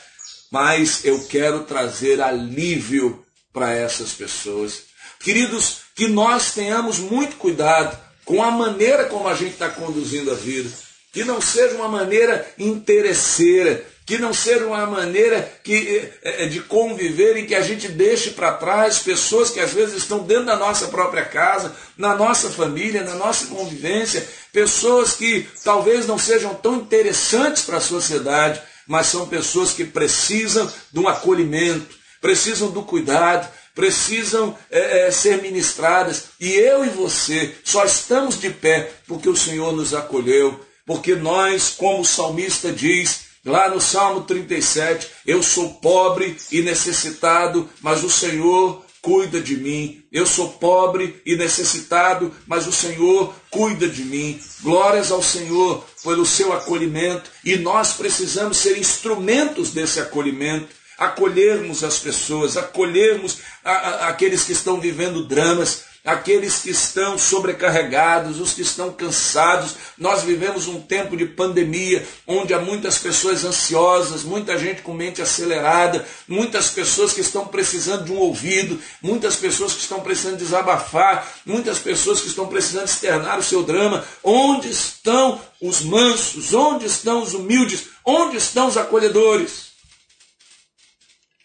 mas 0.52 1.04
eu 1.04 1.24
quero 1.24 1.64
trazer 1.64 2.20
alívio 2.20 3.26
para 3.52 3.72
essas 3.72 4.12
pessoas. 4.12 4.84
Queridos, 5.18 5.83
que 5.94 6.08
nós 6.08 6.52
tenhamos 6.52 6.98
muito 6.98 7.36
cuidado 7.36 7.96
com 8.24 8.42
a 8.42 8.50
maneira 8.50 9.04
como 9.04 9.28
a 9.28 9.34
gente 9.34 9.52
está 9.52 9.68
conduzindo 9.68 10.30
a 10.30 10.34
vida. 10.34 10.70
Que 11.12 11.24
não 11.24 11.40
seja 11.40 11.76
uma 11.76 11.88
maneira 11.88 12.44
interesseira, 12.58 13.86
que 14.04 14.18
não 14.18 14.34
seja 14.34 14.66
uma 14.66 14.84
maneira 14.86 15.48
que, 15.62 16.10
é, 16.22 16.46
de 16.46 16.60
conviver 16.60 17.36
em 17.36 17.46
que 17.46 17.54
a 17.54 17.60
gente 17.60 17.88
deixe 17.88 18.30
para 18.30 18.52
trás 18.54 18.98
pessoas 18.98 19.50
que 19.50 19.60
às 19.60 19.72
vezes 19.72 19.96
estão 19.96 20.18
dentro 20.18 20.46
da 20.46 20.56
nossa 20.56 20.88
própria 20.88 21.24
casa, 21.24 21.74
na 21.96 22.14
nossa 22.14 22.50
família, 22.50 23.04
na 23.04 23.14
nossa 23.14 23.46
convivência, 23.46 24.26
pessoas 24.52 25.12
que 25.12 25.46
talvez 25.62 26.06
não 26.06 26.18
sejam 26.18 26.54
tão 26.54 26.76
interessantes 26.76 27.62
para 27.62 27.78
a 27.78 27.80
sociedade, 27.80 28.60
mas 28.86 29.06
são 29.06 29.28
pessoas 29.28 29.72
que 29.72 29.84
precisam 29.84 30.70
de 30.92 30.98
um 30.98 31.08
acolhimento, 31.08 31.96
precisam 32.20 32.70
do 32.70 32.82
cuidado, 32.82 33.48
precisam 33.74 34.56
é, 34.70 35.06
é, 35.06 35.10
ser 35.10 35.42
ministradas. 35.42 36.26
E 36.40 36.52
eu 36.52 36.84
e 36.84 36.88
você 36.88 37.54
só 37.64 37.84
estamos 37.84 38.40
de 38.40 38.50
pé 38.50 38.90
porque 39.06 39.28
o 39.28 39.36
Senhor 39.36 39.72
nos 39.72 39.92
acolheu, 39.92 40.60
porque 40.86 41.14
nós, 41.14 41.70
como 41.70 42.00
o 42.00 42.04
salmista 42.04 42.70
diz, 42.72 43.24
Lá 43.44 43.68
no 43.68 43.78
Salmo 43.78 44.22
37, 44.22 45.06
eu 45.26 45.42
sou 45.42 45.74
pobre 45.74 46.34
e 46.50 46.62
necessitado, 46.62 47.68
mas 47.82 48.02
o 48.02 48.08
Senhor 48.08 48.82
cuida 49.02 49.38
de 49.38 49.54
mim. 49.54 50.02
Eu 50.10 50.24
sou 50.24 50.48
pobre 50.48 51.20
e 51.26 51.36
necessitado, 51.36 52.34
mas 52.46 52.66
o 52.66 52.72
Senhor 52.72 53.34
cuida 53.50 53.86
de 53.86 54.02
mim. 54.02 54.40
Glórias 54.62 55.12
ao 55.12 55.22
Senhor 55.22 55.84
pelo 56.02 56.24
seu 56.24 56.54
acolhimento 56.54 57.30
e 57.44 57.56
nós 57.56 57.92
precisamos 57.92 58.56
ser 58.56 58.78
instrumentos 58.78 59.70
desse 59.72 60.00
acolhimento. 60.00 60.68
Acolhermos 61.06 61.84
as 61.84 61.98
pessoas, 61.98 62.56
acolhermos 62.56 63.38
a, 63.64 63.72
a, 63.72 64.08
aqueles 64.08 64.44
que 64.44 64.52
estão 64.52 64.80
vivendo 64.80 65.26
dramas, 65.26 65.84
aqueles 66.04 66.58
que 66.58 66.70
estão 66.70 67.16
sobrecarregados, 67.16 68.38
os 68.38 68.52
que 68.52 68.60
estão 68.60 68.92
cansados. 68.92 69.74
Nós 69.96 70.22
vivemos 70.22 70.68
um 70.68 70.80
tempo 70.80 71.16
de 71.16 71.24
pandemia 71.24 72.06
onde 72.26 72.52
há 72.52 72.58
muitas 72.58 72.98
pessoas 72.98 73.42
ansiosas, 73.42 74.22
muita 74.22 74.58
gente 74.58 74.82
com 74.82 74.92
mente 74.92 75.22
acelerada, 75.22 76.06
muitas 76.28 76.68
pessoas 76.68 77.14
que 77.14 77.22
estão 77.22 77.46
precisando 77.46 78.04
de 78.04 78.12
um 78.12 78.18
ouvido, 78.18 78.78
muitas 79.00 79.36
pessoas 79.36 79.72
que 79.72 79.80
estão 79.80 80.00
precisando 80.00 80.36
desabafar, 80.36 81.26
muitas 81.46 81.78
pessoas 81.78 82.20
que 82.20 82.28
estão 82.28 82.46
precisando 82.48 82.86
externar 82.86 83.38
o 83.38 83.42
seu 83.42 83.62
drama. 83.62 84.04
Onde 84.22 84.68
estão 84.68 85.40
os 85.60 85.80
mansos? 85.80 86.52
Onde 86.52 86.84
estão 86.84 87.22
os 87.22 87.32
humildes? 87.32 87.86
Onde 88.04 88.36
estão 88.36 88.68
os 88.68 88.76
acolhedores? 88.76 89.63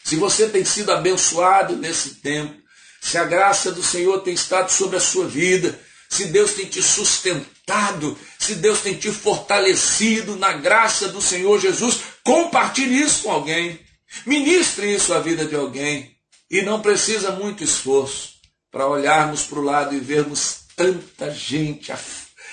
Se 0.10 0.15
você 0.15 0.50
tem 0.50 0.65
sido 0.65 0.91
abençoado 0.91 1.76
nesse 1.76 2.15
tempo, 2.15 2.60
se 3.00 3.15
a 3.15 3.26
graça 3.26 3.72
do 3.72 3.84
Senhor 3.84 4.22
tem 4.22 4.34
estado 4.34 4.72
sobre 4.72 4.98
a 4.98 5.00
sua 5.00 5.28
vida, 5.28 5.80
se 6.10 6.26
Deus 6.26 6.54
tem 6.54 6.65
te 6.65 6.82
sustentado, 6.82 8.17
se 8.39 8.56
Deus 8.56 8.82
tem 8.82 8.95
te 8.95 9.12
fortalecido 9.12 10.36
na 10.36 10.54
graça 10.54 11.10
do 11.10 11.22
Senhor 11.22 11.60
Jesus, 11.60 12.00
compartilhe 12.24 13.00
isso 13.00 13.22
com 13.22 13.32
alguém. 13.32 13.80
Ministre 14.26 14.91
isso 14.95 15.13
à 15.13 15.19
vida 15.19 15.45
de 15.45 15.56
alguém. 15.56 16.17
E 16.50 16.63
não 16.63 16.82
precisa 16.82 17.30
muito 17.34 17.63
esforço 17.63 18.32
para 18.72 18.88
olharmos 18.88 19.43
para 19.43 19.60
o 19.60 19.63
lado 19.63 19.93
e 19.93 20.00
vermos 20.00 20.62
tanta 20.76 21.30
gente 21.30 21.93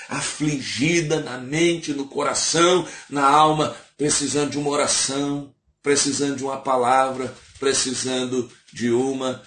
afligida 0.07 1.21
na 1.21 1.39
mente, 1.39 1.91
no 1.91 2.05
coração, 2.05 2.87
na 3.09 3.27
alma, 3.27 3.75
precisando 3.97 4.51
de 4.51 4.59
uma 4.59 4.69
oração, 4.69 5.51
precisando 5.81 6.35
de 6.35 6.43
uma 6.43 6.57
palavra, 6.57 7.33
precisando 7.57 8.51
de 8.71 8.89
uma 8.91 9.43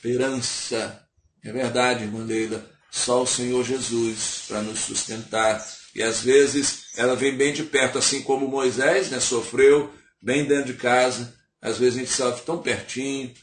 esperança. 0.00 1.02
É 1.42 1.52
verdade, 1.52 2.04
irmã 2.04 2.24
Leila. 2.24 2.68
só 2.90 3.22
o 3.22 3.26
Senhor 3.26 3.64
Jesus 3.64 4.44
para 4.48 4.62
nos 4.62 4.80
sustentar. 4.80 5.64
E 5.94 6.02
às 6.02 6.20
vezes 6.20 6.86
ela 6.96 7.16
vem 7.16 7.36
bem 7.36 7.52
de 7.52 7.62
perto, 7.64 7.98
assim 7.98 8.22
como 8.22 8.48
Moisés 8.48 9.10
né, 9.10 9.20
sofreu 9.20 9.92
bem 10.22 10.44
dentro 10.44 10.72
de 10.72 10.78
casa. 10.78 11.34
Às 11.60 11.78
vezes 11.78 11.96
a 11.96 12.00
gente 12.00 12.12
sofre 12.12 12.44
tão 12.44 12.58
pertinho, 12.58 13.34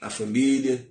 na 0.00 0.10
família, 0.10 0.86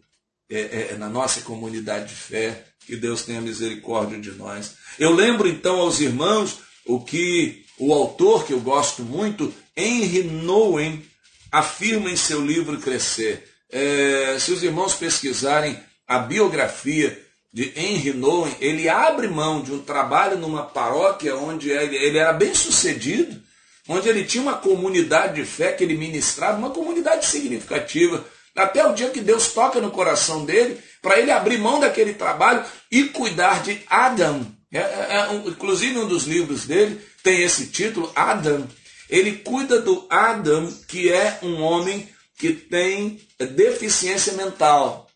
é, 0.49 0.59
é, 0.59 0.89
é, 0.91 0.97
na 0.97 1.09
nossa 1.09 1.41
comunidade 1.41 2.09
de 2.09 2.15
fé. 2.15 2.65
Que 2.85 2.95
Deus 2.95 3.23
tenha 3.23 3.41
misericórdia 3.41 4.19
de 4.19 4.31
nós. 4.31 4.75
Eu 4.97 5.11
lembro 5.11 5.47
então 5.47 5.79
aos 5.79 5.99
irmãos 5.99 6.59
o 6.85 6.99
que 6.99 7.63
o 7.77 7.93
autor, 7.93 8.45
que 8.45 8.53
eu 8.53 8.59
gosto 8.59 9.03
muito, 9.03 9.53
Henry 9.75 10.23
Nouwen, 10.23 11.05
afirma 11.51 12.09
em 12.09 12.15
seu 12.15 12.41
livro 12.41 12.79
Crescer. 12.79 13.43
É, 13.69 14.37
se 14.39 14.51
os 14.51 14.63
irmãos 14.63 14.93
pesquisarem 14.95 15.77
a 16.07 16.19
biografia 16.19 17.21
de 17.53 17.73
Henry 17.75 18.13
Nouwen, 18.13 18.55
ele 18.59 18.87
abre 18.87 19.27
mão 19.27 19.61
de 19.61 19.73
um 19.73 19.79
trabalho 19.79 20.37
numa 20.37 20.63
paróquia 20.63 21.35
onde 21.35 21.69
ele, 21.69 21.97
ele 21.97 22.17
era 22.17 22.31
bem 22.31 22.53
sucedido, 22.55 23.41
onde 23.87 24.07
ele 24.07 24.23
tinha 24.23 24.41
uma 24.41 24.57
comunidade 24.57 25.35
de 25.35 25.45
fé 25.45 25.73
que 25.73 25.83
ele 25.83 25.97
ministrava, 25.97 26.57
uma 26.57 26.69
comunidade 26.69 27.25
significativa, 27.25 28.25
até 28.55 28.85
o 28.85 28.93
dia 28.93 29.09
que 29.09 29.21
Deus 29.21 29.51
toca 29.53 29.79
no 29.79 29.91
coração 29.91 30.45
dele, 30.45 30.79
para 31.01 31.19
ele 31.19 31.31
abrir 31.31 31.57
mão 31.57 31.79
daquele 31.79 32.13
trabalho 32.13 32.63
e 32.91 33.05
cuidar 33.05 33.63
de 33.63 33.81
Adam. 33.89 34.45
É, 34.71 34.79
é, 34.79 34.81
é, 34.81 35.35
inclusive, 35.45 35.99
um 35.99 36.07
dos 36.07 36.23
livros 36.23 36.65
dele 36.65 37.01
tem 37.23 37.41
esse 37.41 37.67
título, 37.67 38.11
Adam. 38.15 38.67
Ele 39.11 39.33
cuida 39.33 39.79
do 39.79 40.07
Adam, 40.09 40.71
que 40.87 41.11
é 41.11 41.37
um 41.43 41.61
homem 41.61 42.09
que 42.37 42.53
tem 42.53 43.21
deficiência 43.37 44.33
mental, 44.33 45.07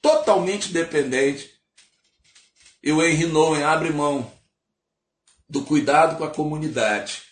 totalmente 0.00 0.72
dependente 0.72 1.56
e 2.86 2.92
o 2.92 3.02
Henry 3.02 3.26
Nouwen 3.26 3.64
abre 3.64 3.90
mão 3.90 4.30
do 5.50 5.62
cuidado 5.62 6.16
com 6.16 6.22
a 6.22 6.30
comunidade 6.30 7.22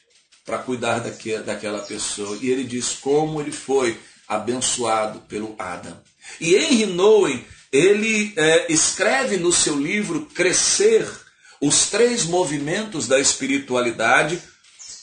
para 0.44 0.58
cuidar 0.58 0.98
daquela 0.98 1.78
pessoa. 1.78 2.36
E 2.42 2.50
ele 2.50 2.64
diz 2.64 2.94
como 2.94 3.40
ele 3.40 3.52
foi 3.52 3.96
abençoado 4.26 5.20
pelo 5.20 5.54
Adam. 5.56 5.96
E 6.40 6.56
Henry 6.56 6.86
Nouwen, 6.86 7.46
ele 7.70 8.32
é, 8.36 8.72
escreve 8.72 9.36
no 9.36 9.52
seu 9.52 9.78
livro 9.78 10.26
Crescer, 10.34 11.08
os 11.60 11.88
três 11.88 12.24
movimentos 12.24 13.06
da 13.06 13.20
espiritualidade, 13.20 14.42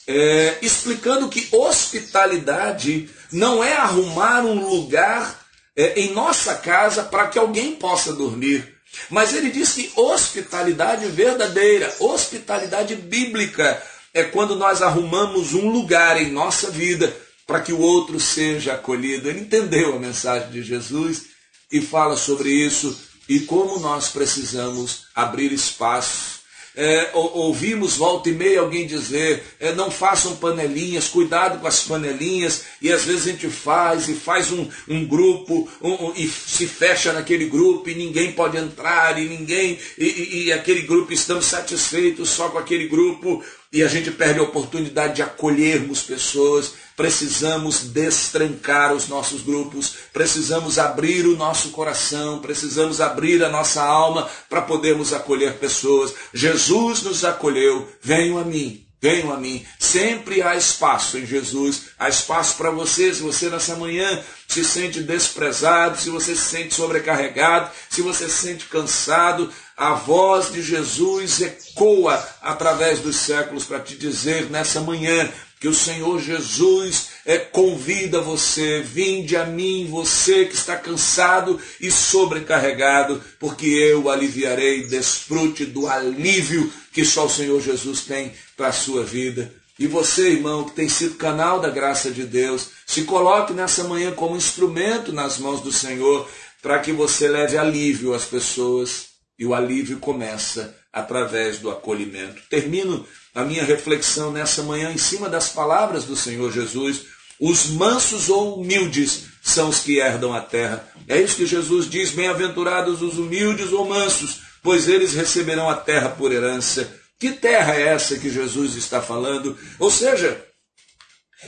é, 0.08 0.58
explicando 0.62 1.30
que 1.30 1.48
hospitalidade 1.52 3.10
não 3.32 3.64
é 3.64 3.74
arrumar 3.74 4.42
um 4.42 4.68
lugar 4.68 5.40
é, 5.76 6.00
em 6.02 6.14
nossa 6.14 6.56
casa 6.56 7.04
para 7.04 7.28
que 7.28 7.40
alguém 7.40 7.76
possa 7.76 8.14
dormir. 8.14 8.76
Mas 9.10 9.34
ele 9.34 9.50
diz 9.50 9.74
que 9.74 9.92
hospitalidade 9.96 11.06
verdadeira, 11.08 11.94
hospitalidade 12.00 12.96
bíblica, 12.96 13.82
é 14.14 14.24
quando 14.24 14.56
nós 14.56 14.82
arrumamos 14.82 15.54
um 15.54 15.70
lugar 15.70 16.22
em 16.22 16.30
nossa 16.30 16.70
vida 16.70 17.16
para 17.48 17.62
que 17.62 17.72
o 17.72 17.80
outro 17.80 18.20
seja 18.20 18.74
acolhido. 18.74 19.30
Ele 19.30 19.42
entendeu 19.42 19.96
a 19.96 20.00
mensagem 20.00 20.50
de 20.52 20.62
Jesus 20.62 21.24
e 21.72 21.80
fala 21.82 22.18
sobre 22.18 22.50
isso 22.50 23.00
e 23.30 23.40
como 23.40 23.80
nós 23.80 24.10
precisamos 24.10 25.06
abrir 25.16 25.54
espaço 25.54 26.41
é, 26.76 27.10
ouvimos 27.14 27.98
volta 27.98 28.30
e 28.30 28.32
meia 28.32 28.62
alguém 28.62 28.88
dizer: 28.88 29.44
é, 29.60 29.74
não 29.74 29.92
façam 29.92 30.38
panelinhas, 30.38 31.08
cuidado 31.08 31.60
com 31.60 31.68
as 31.68 31.84
panelinhas, 31.84 32.64
e 32.82 32.92
às 32.92 33.04
vezes 33.04 33.28
a 33.28 33.32
gente 33.32 33.50
faz 33.50 34.08
e 34.08 34.14
faz 34.14 34.52
um, 34.52 34.68
um 34.88 35.06
grupo 35.06 35.70
um, 35.82 35.92
um, 35.92 36.14
e 36.16 36.28
se 36.28 36.66
fecha 36.68 37.12
naquele 37.12 37.46
grupo 37.46 37.90
e 37.90 37.96
ninguém 37.96 38.32
pode 38.32 38.58
entrar, 38.58 39.22
e 39.22 39.28
ninguém, 39.28 39.78
e, 39.98 40.06
e, 40.06 40.44
e 40.46 40.54
aquele 40.54 40.82
grupo 40.84 41.12
estamos 41.12 41.46
satisfeitos 41.46 42.30
só 42.30 42.50
com 42.50 42.58
aquele 42.58 42.88
grupo, 42.88 43.44
e 43.72 43.84
a 43.84 43.88
gente 43.88 44.12
perde 44.12 44.40
a 44.40 44.44
oportunidade 44.44 45.16
de 45.16 45.22
acolhermos 45.22 46.02
pessoas, 46.02 46.74
precisamos 47.02 47.80
destrancar 47.80 48.94
os 48.94 49.08
nossos 49.08 49.42
grupos, 49.42 49.96
precisamos 50.14 50.78
abrir 50.78 51.26
o 51.26 51.36
nosso 51.36 51.72
coração, 51.72 52.38
precisamos 52.38 53.02
abrir 53.02 53.44
a 53.44 53.50
nossa 53.50 53.82
alma 53.82 54.30
para 54.48 54.62
podermos 54.62 55.12
acolher 55.12 55.56
pessoas. 55.56 56.14
Jesus 56.32 57.02
nos 57.02 57.26
acolheu, 57.26 57.90
venham 58.04 58.38
a 58.38 58.44
mim. 58.44 58.86
Venham 59.02 59.34
a 59.34 59.38
mim. 59.38 59.66
Sempre 59.80 60.44
há 60.44 60.56
espaço 60.56 61.18
em 61.18 61.26
Jesus. 61.26 61.86
Há 61.98 62.08
espaço 62.08 62.56
para 62.56 62.70
você. 62.70 63.12
Se 63.12 63.24
você 63.24 63.50
nessa 63.50 63.76
manhã 63.76 64.24
se 64.48 64.64
sente 64.64 65.02
desprezado, 65.02 66.00
se 66.00 66.12
você 66.12 66.36
se 66.36 66.42
sente 66.44 66.76
sobrecarregado, 66.76 67.72
se 67.90 68.04
você 68.04 68.30
se 68.30 68.38
sente 68.38 68.66
cansado, 68.66 69.52
a 69.76 69.96
voz 69.96 70.52
de 70.52 70.62
Jesus 70.62 71.42
ecoa 71.42 72.24
através 72.44 73.00
dos 73.00 73.16
séculos 73.16 73.66
para 73.66 73.80
te 73.80 73.96
dizer 73.96 74.52
nessa 74.52 74.80
manhã 74.82 75.28
que 75.62 75.68
o 75.68 75.74
Senhor 75.76 76.20
Jesus 76.20 77.10
é, 77.24 77.38
convida 77.38 78.20
você, 78.20 78.82
vinde 78.82 79.38
a 79.38 79.46
mim, 79.46 79.88
você 79.88 80.46
que 80.46 80.56
está 80.56 80.76
cansado 80.76 81.62
e 81.80 81.92
sobrecarregado, 81.92 83.24
porque 83.40 83.68
eu 83.68 84.10
aliviarei, 84.10 84.88
desfrute 84.88 85.64
do 85.68 85.86
alívio 85.86 86.74
que 86.92 87.06
só 87.06 87.28
o 87.28 87.30
Senhor 87.30 87.62
Jesus 87.62 88.02
tem 88.02 88.34
para 88.58 88.70
a 88.70 88.74
sua 88.74 89.04
vida. 89.04 89.54
E 89.78 89.86
você, 89.86 90.32
irmão, 90.32 90.64
que 90.64 90.74
tem 90.74 90.90
sido 90.90 91.14
canal 91.14 91.60
da 91.60 91.70
graça 91.70 92.10
de 92.10 92.24
Deus, 92.24 92.70
se 92.88 93.04
coloque 93.04 93.54
nessa 93.54 93.84
manhã 93.84 94.12
como 94.14 94.36
instrumento 94.36 95.14
nas 95.14 95.38
mãos 95.38 95.62
do 95.62 95.72
Senhor, 95.72 96.28
para 96.60 96.80
que 96.80 96.92
você 96.92 97.28
leve 97.28 97.56
alívio 97.56 98.16
às 98.16 98.26
pessoas 98.26 99.10
e 99.38 99.46
o 99.46 99.54
alívio 99.54 100.00
começa 100.00 100.81
através 100.92 101.60
do 101.60 101.70
acolhimento. 101.70 102.42
Termino 102.50 103.06
a 103.34 103.44
minha 103.44 103.64
reflexão 103.64 104.32
nessa 104.32 104.64
manhã 104.64 104.92
em 104.92 104.98
cima 104.98 105.30
das 105.30 105.50
palavras 105.50 106.04
do 106.04 106.16
Senhor 106.16 106.52
Jesus. 106.52 107.04
Os 107.40 107.68
mansos 107.68 108.30
ou 108.30 108.60
humildes 108.60 109.24
são 109.42 109.70
os 109.70 109.80
que 109.80 109.98
herdam 109.98 110.34
a 110.34 110.42
terra. 110.42 110.88
É 111.08 111.20
isso 111.20 111.38
que 111.38 111.46
Jesus 111.46 111.90
diz: 111.90 112.12
bem-aventurados 112.12 113.02
os 113.02 113.18
humildes 113.18 113.72
ou 113.72 113.88
mansos, 113.88 114.42
pois 114.62 114.88
eles 114.88 115.14
receberão 115.14 115.70
a 115.70 115.76
terra 115.76 116.10
por 116.10 116.32
herança. 116.32 117.00
Que 117.20 117.32
terra 117.32 117.76
é 117.76 117.88
essa 117.88 118.18
que 118.18 118.30
Jesus 118.30 118.76
está 118.76 119.02
falando? 119.02 119.58
Ou 119.80 119.90
seja, 119.92 120.44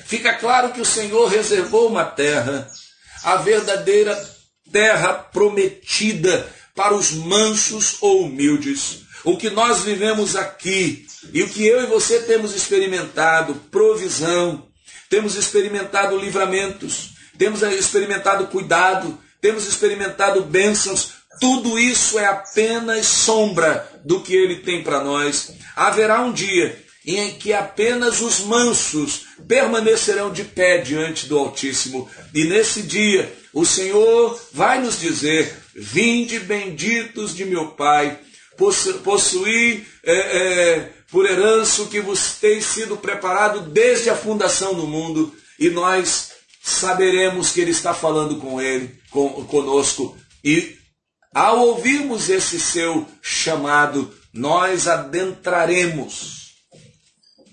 fica 0.05 0.33
claro 0.33 0.71
que 0.71 0.81
o 0.81 0.85
Senhor 0.85 1.27
reservou 1.27 1.89
uma 1.89 2.05
terra, 2.05 2.67
a 3.23 3.37
verdadeira 3.37 4.15
terra 4.71 5.13
prometida 5.13 6.47
para 6.75 6.93
os 6.93 7.11
mansos 7.11 7.97
ou 8.01 8.23
humildes. 8.23 9.02
O 9.23 9.37
que 9.37 9.49
nós 9.49 9.81
vivemos 9.83 10.35
aqui 10.35 11.05
e 11.31 11.41
o 11.43 11.49
que 11.49 11.65
eu 11.65 11.81
e 11.81 11.85
você 11.85 12.19
temos 12.23 12.53
experimentado, 12.53 13.55
provisão, 13.71 14.67
temos 15.09 15.35
experimentado 15.35 16.17
livramentos, 16.17 17.11
temos 17.37 17.61
experimentado 17.61 18.47
cuidado, 18.47 19.17
temos 19.39 19.65
experimentado 19.65 20.41
bênçãos, 20.43 21.13
tudo 21.39 21.79
isso 21.79 22.19
é 22.19 22.25
apenas 22.25 23.05
sombra 23.05 23.89
do 24.03 24.21
que 24.21 24.35
ele 24.35 24.57
tem 24.57 24.83
para 24.83 25.03
nós. 25.03 25.53
Haverá 25.75 26.21
um 26.21 26.31
dia 26.31 26.81
em 27.05 27.31
que 27.31 27.51
apenas 27.51 28.21
os 28.21 28.39
mansos 28.41 29.25
permanecerão 29.47 30.31
de 30.31 30.43
pé 30.43 30.77
diante 30.77 31.27
do 31.27 31.37
Altíssimo, 31.37 32.09
e 32.33 32.45
nesse 32.45 32.81
dia 32.81 33.33
o 33.51 33.65
Senhor 33.65 34.39
vai 34.53 34.79
nos 34.79 34.99
dizer: 34.99 35.53
Vinde 35.75 36.39
benditos 36.39 37.35
de 37.35 37.45
meu 37.45 37.71
Pai, 37.71 38.19
possuí 38.57 39.85
é, 40.03 40.13
é, 40.13 40.93
por 41.11 41.25
herança 41.25 41.83
o 41.83 41.87
que 41.87 42.01
vos 42.01 42.35
tem 42.39 42.59
sido 42.61 42.97
preparado 42.97 43.61
desde 43.71 44.09
a 44.09 44.15
fundação 44.15 44.73
do 44.73 44.87
mundo, 44.87 45.33
e 45.59 45.69
nós 45.69 46.31
saberemos 46.63 47.51
que 47.51 47.61
Ele 47.61 47.71
está 47.71 47.93
falando 47.93 48.37
com 48.37 48.61
Ele, 48.61 48.95
com, 49.11 49.45
conosco, 49.45 50.17
e 50.43 50.75
ao 51.33 51.59
ouvirmos 51.59 52.29
esse 52.29 52.59
seu 52.59 53.07
chamado, 53.21 54.13
nós 54.33 54.87
adentraremos 54.87 56.53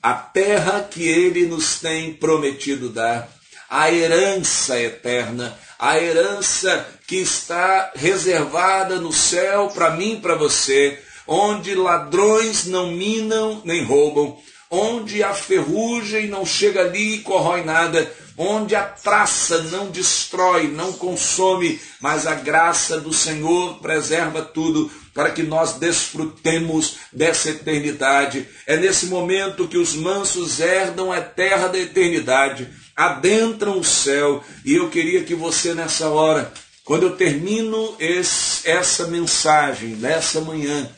a 0.03 0.15
terra 0.15 0.83
que 0.83 1.07
Ele 1.07 1.47
nos 1.47 1.81
tem 1.81 2.13
prometido 2.15 2.89
dar, 2.89 3.31
a 3.71 3.93
herança 3.93 4.81
eterna, 4.81 5.57
a 5.79 5.97
herança 5.97 6.89
que 7.07 7.17
está 7.17 7.93
reservada 7.95 8.97
no 8.97 9.13
céu 9.13 9.69
para 9.73 9.93
mim 9.93 10.15
e 10.15 10.21
para 10.21 10.35
você, 10.35 10.99
onde 11.25 11.77
ladrões 11.77 12.67
não 12.67 12.91
minam 12.91 13.63
nem 13.65 13.85
roubam, 13.85 14.37
onde 14.69 15.23
a 15.23 15.33
ferrugem 15.33 16.27
não 16.27 16.45
chega 16.45 16.81
ali 16.81 17.15
e 17.15 17.21
corrói 17.21 17.63
nada, 17.63 18.13
onde 18.37 18.75
a 18.75 18.83
traça 18.83 19.63
não 19.65 19.89
destrói, 19.91 20.67
não 20.67 20.93
consome, 20.93 21.81
mas 22.01 22.27
a 22.27 22.35
graça 22.35 22.99
do 22.99 23.13
Senhor 23.13 23.79
preserva 23.81 24.43
tudo 24.43 24.91
para 25.15 25.31
que 25.31 25.43
nós 25.43 25.75
desfrutemos 25.75 26.97
dessa 27.13 27.51
eternidade. 27.51 28.49
É 28.67 28.77
nesse 28.77 29.07
momento 29.07 29.69
que 29.69 29.77
os 29.77 29.95
mansos 29.95 30.59
herdam 30.59 31.13
a 31.13 31.21
terra 31.21 31.69
da 31.69 31.79
eternidade 31.79 32.69
adentram 33.01 33.79
o 33.79 33.85
céu. 33.85 34.45
E 34.65 34.75
eu 34.75 34.91
queria 34.91 35.25
que 35.25 35.35
você 35.35 35.73
nessa 35.73 36.09
hora 36.09 36.53
Quando 36.85 37.05
eu 37.05 37.17
termino 37.17 37.95
esse, 38.01 38.69
essa 38.69 39.07
mensagem 39.07 39.95
nessa 39.97 40.41
manhã, 40.41 40.91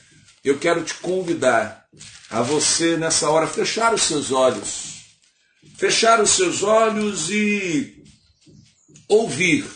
eu 0.43 0.59
quero 0.59 0.83
te 0.83 0.95
convidar 0.95 1.87
a 2.31 2.41
você 2.41 2.97
nessa 2.97 3.29
hora 3.29 3.47
fechar 3.47 3.93
os 3.93 4.03
seus 4.03 4.33
olhos. 4.33 5.03
Fechar 5.77 6.21
os 6.21 6.31
seus 6.31 6.63
olhos 6.63 7.29
e 7.29 8.03
ouvir 9.07 9.67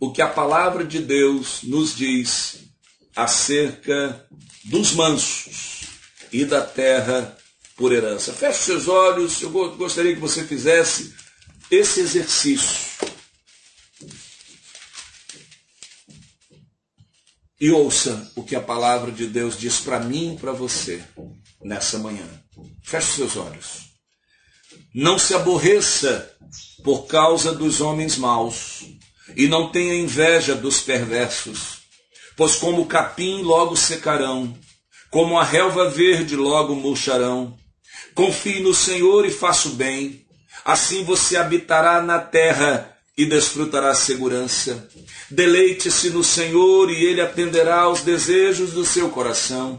o 0.00 0.10
que 0.10 0.22
a 0.22 0.28
palavra 0.28 0.82
de 0.82 1.00
Deus 1.00 1.60
nos 1.64 1.94
diz 1.94 2.60
acerca 3.14 4.26
dos 4.64 4.92
mansos 4.92 5.82
e 6.32 6.44
da 6.46 6.62
terra 6.62 7.36
por 7.76 7.92
herança. 7.92 8.32
Feche 8.32 8.60
seus 8.60 8.88
olhos, 8.88 9.42
eu 9.42 9.50
gostaria 9.50 10.14
que 10.14 10.20
você 10.20 10.44
fizesse 10.44 11.17
esse 11.70 12.00
exercício. 12.00 12.88
E 17.60 17.70
ouça 17.70 18.30
o 18.36 18.44
que 18.44 18.54
a 18.54 18.60
palavra 18.60 19.10
de 19.10 19.26
Deus 19.26 19.58
diz 19.58 19.80
para 19.80 19.98
mim 20.00 20.34
e 20.34 20.38
para 20.38 20.52
você 20.52 21.02
nessa 21.62 21.98
manhã. 21.98 22.26
Feche 22.82 23.16
seus 23.16 23.36
olhos. 23.36 23.88
Não 24.94 25.18
se 25.18 25.34
aborreça 25.34 26.34
por 26.84 27.06
causa 27.06 27.52
dos 27.52 27.80
homens 27.80 28.16
maus, 28.16 28.84
e 29.36 29.46
não 29.46 29.70
tenha 29.70 29.94
inveja 29.94 30.54
dos 30.54 30.80
perversos, 30.80 31.78
pois 32.36 32.56
como 32.56 32.82
o 32.82 32.86
capim 32.86 33.42
logo 33.42 33.76
secarão, 33.76 34.56
como 35.10 35.38
a 35.38 35.44
relva 35.44 35.90
verde 35.90 36.36
logo 36.36 36.74
murcharão. 36.74 37.56
Confie 38.14 38.60
no 38.60 38.72
Senhor 38.72 39.26
e 39.26 39.30
faça 39.30 39.68
o 39.68 39.72
bem, 39.72 40.24
assim 40.64 41.04
você 41.04 41.36
habitará 41.36 42.00
na 42.00 42.18
terra 42.18 42.96
e 43.16 43.26
desfrutará 43.26 43.92
segurança. 43.94 44.88
Deleite-se 45.28 46.10
no 46.10 46.22
Senhor 46.22 46.90
e 46.90 47.04
ele 47.04 47.20
atenderá 47.20 47.80
aos 47.80 48.02
desejos 48.02 48.72
do 48.72 48.84
seu 48.84 49.08
coração. 49.08 49.78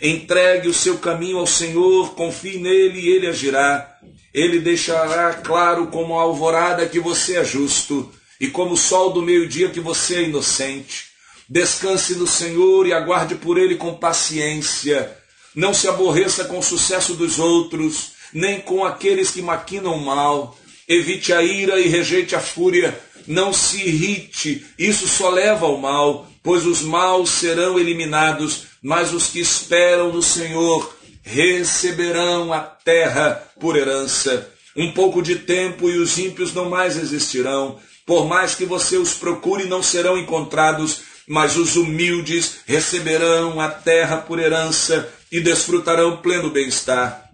Entregue 0.00 0.68
o 0.68 0.74
seu 0.74 0.98
caminho 0.98 1.38
ao 1.38 1.46
Senhor, 1.46 2.14
confie 2.14 2.58
nele 2.58 2.98
e 2.98 3.08
ele 3.08 3.26
agirá. 3.26 3.98
Ele 4.32 4.58
deixará 4.58 5.34
claro 5.34 5.88
como 5.88 6.18
a 6.18 6.22
alvorada 6.22 6.86
que 6.86 6.98
você 6.98 7.36
é 7.36 7.44
justo 7.44 8.10
e 8.40 8.48
como 8.48 8.72
o 8.72 8.76
sol 8.76 9.12
do 9.12 9.22
meio-dia 9.22 9.68
que 9.68 9.80
você 9.80 10.16
é 10.16 10.22
inocente. 10.22 11.08
Descanse 11.48 12.14
no 12.14 12.26
Senhor 12.26 12.86
e 12.86 12.92
aguarde 12.92 13.34
por 13.34 13.58
ele 13.58 13.76
com 13.76 13.94
paciência. 13.94 15.16
Não 15.54 15.74
se 15.74 15.88
aborreça 15.88 16.44
com 16.44 16.58
o 16.58 16.62
sucesso 16.62 17.14
dos 17.14 17.38
outros, 17.38 18.12
nem 18.32 18.60
com 18.60 18.84
aqueles 18.84 19.30
que 19.30 19.42
maquinam 19.42 19.98
mal. 19.98 20.56
Evite 20.88 21.32
a 21.32 21.42
ira 21.42 21.80
e 21.80 21.88
rejeite 21.88 22.34
a 22.34 22.40
fúria. 22.40 22.98
Não 23.26 23.52
se 23.52 23.82
irrite, 23.86 24.64
isso 24.78 25.06
só 25.06 25.28
leva 25.28 25.66
ao 25.66 25.76
mal, 25.76 26.26
pois 26.42 26.64
os 26.64 26.80
maus 26.80 27.28
serão 27.30 27.78
eliminados 27.78 28.68
mas 28.82 29.12
os 29.12 29.28
que 29.28 29.40
esperam 29.40 30.12
no 30.12 30.22
Senhor 30.22 30.96
receberão 31.22 32.52
a 32.52 32.60
terra 32.60 33.42
por 33.60 33.76
herança. 33.76 34.50
Um 34.76 34.92
pouco 34.92 35.20
de 35.20 35.36
tempo 35.36 35.90
e 35.90 35.98
os 35.98 36.18
ímpios 36.18 36.54
não 36.54 36.70
mais 36.70 36.96
existirão. 36.96 37.78
Por 38.06 38.26
mais 38.26 38.54
que 38.54 38.64
você 38.64 38.96
os 38.96 39.14
procure, 39.14 39.64
não 39.64 39.82
serão 39.82 40.16
encontrados, 40.16 41.00
mas 41.26 41.56
os 41.56 41.76
humildes 41.76 42.60
receberão 42.66 43.60
a 43.60 43.68
terra 43.68 44.18
por 44.18 44.38
herança 44.38 45.12
e 45.30 45.40
desfrutarão 45.40 46.18
pleno 46.18 46.50
bem-estar. 46.50 47.27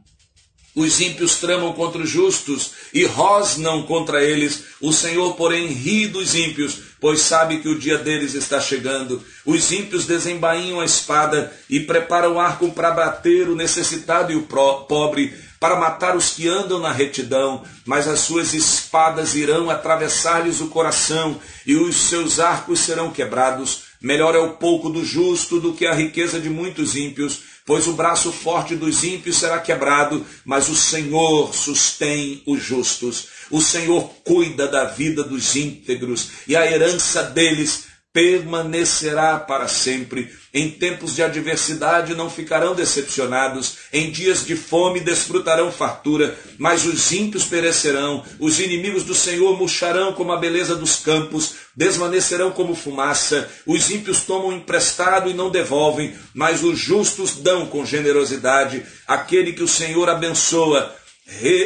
Os 0.75 1.01
ímpios 1.01 1.37
tramam 1.37 1.73
contra 1.73 2.03
os 2.03 2.11
justos 2.11 2.73
e 2.93 3.05
rosnam 3.05 3.83
contra 3.83 4.25
eles. 4.25 4.65
O 4.81 4.93
Senhor, 4.93 5.35
porém, 5.37 5.69
ri 5.69 6.09
dos 6.09 6.35
ímpios, 6.35 6.79
pois 7.01 7.21
sabe 7.21 7.59
que 7.59 7.69
o 7.69 7.79
dia 7.79 7.97
deles 7.97 8.35
está 8.35 8.61
chegando. 8.61 9.23
Os 9.47 9.71
ímpios 9.71 10.05
desembainham 10.05 10.81
a 10.81 10.85
espada 10.85 11.53
e 11.71 11.79
preparam 11.79 12.35
o 12.35 12.41
arco 12.41 12.73
para 12.73 12.91
bater 12.91 13.49
o 13.49 13.55
necessitado 13.55 14.33
e 14.33 14.37
o 14.37 14.43
pobre, 14.43 15.33
para 15.61 15.77
matar 15.77 16.17
os 16.17 16.31
que 16.31 16.49
andam 16.49 16.81
na 16.81 16.91
retidão. 16.91 17.63
Mas 17.85 18.09
as 18.09 18.21
suas 18.21 18.53
espadas 18.53 19.37
irão 19.37 19.71
atravessar-lhes 19.71 20.61
o 20.61 20.67
coração 20.67 21.41
e 21.65 21.77
os 21.77 21.95
seus 22.09 22.41
arcos 22.41 22.81
serão 22.81 23.13
quebrados. 23.13 23.95
Melhor 24.01 24.35
é 24.35 24.39
o 24.39 24.55
pouco 24.55 24.91
do 24.91 25.05
justo 25.05 25.61
do 25.61 25.73
que 25.73 25.87
a 25.87 25.95
riqueza 25.95 26.41
de 26.41 26.51
muitos 26.51 26.97
ímpios 26.97 27.54
Pois 27.67 27.87
o 27.87 27.95
braço 27.95 28.31
forte 28.31 28.77
dos 28.77 29.05
ímpios 29.05 29.39
será 29.39 29.59
quebrado, 29.59 30.25
mas 30.45 30.69
o 30.69 30.77
Senhor 30.77 31.55
sustém 31.55 32.43
os 32.47 32.63
justos. 32.63 33.29
O 33.51 33.61
Senhor 33.61 34.11
cuida 34.23 34.69
da 34.69 34.85
vida 34.85 35.25
dos 35.25 35.57
íntegros 35.57 36.29
e 36.47 36.55
a 36.55 36.71
herança 36.71 37.23
deles 37.23 37.94
permanecerá 38.15 39.41
para 39.41 39.67
sempre. 39.67 40.31
Em 40.55 40.71
tempos 40.71 41.17
de 41.17 41.23
adversidade 41.23 42.15
não 42.15 42.31
ficarão 42.31 42.73
decepcionados, 42.73 43.79
em 43.93 44.09
dias 44.09 44.47
de 44.47 44.55
fome 44.55 45.01
desfrutarão 45.01 45.73
fartura, 45.73 46.39
mas 46.57 46.87
os 46.87 47.11
ímpios 47.11 47.45
perecerão, 47.45 48.25
os 48.39 48.61
inimigos 48.61 49.03
do 49.03 49.17
Senhor 49.17 49.59
murcharão 49.59 50.13
como 50.13 50.31
a 50.31 50.37
beleza 50.37 50.77
dos 50.77 50.95
campos, 50.95 51.57
desvanecerão 51.75 52.53
como 52.53 52.77
fumaça, 52.77 53.51
os 53.67 53.91
ímpios 53.91 54.23
tomam 54.23 54.53
emprestado 54.53 55.29
e 55.29 55.35
não 55.35 55.51
devolvem, 55.51 56.15
mas 56.33 56.63
os 56.63 56.79
justos 56.79 57.35
dão 57.39 57.67
com 57.67 57.85
generosidade, 57.85 58.87
aquele 59.09 59.53
que 59.53 59.63
o 59.65 59.69
Senhor 59.69 60.09
abençoa, 60.09 60.95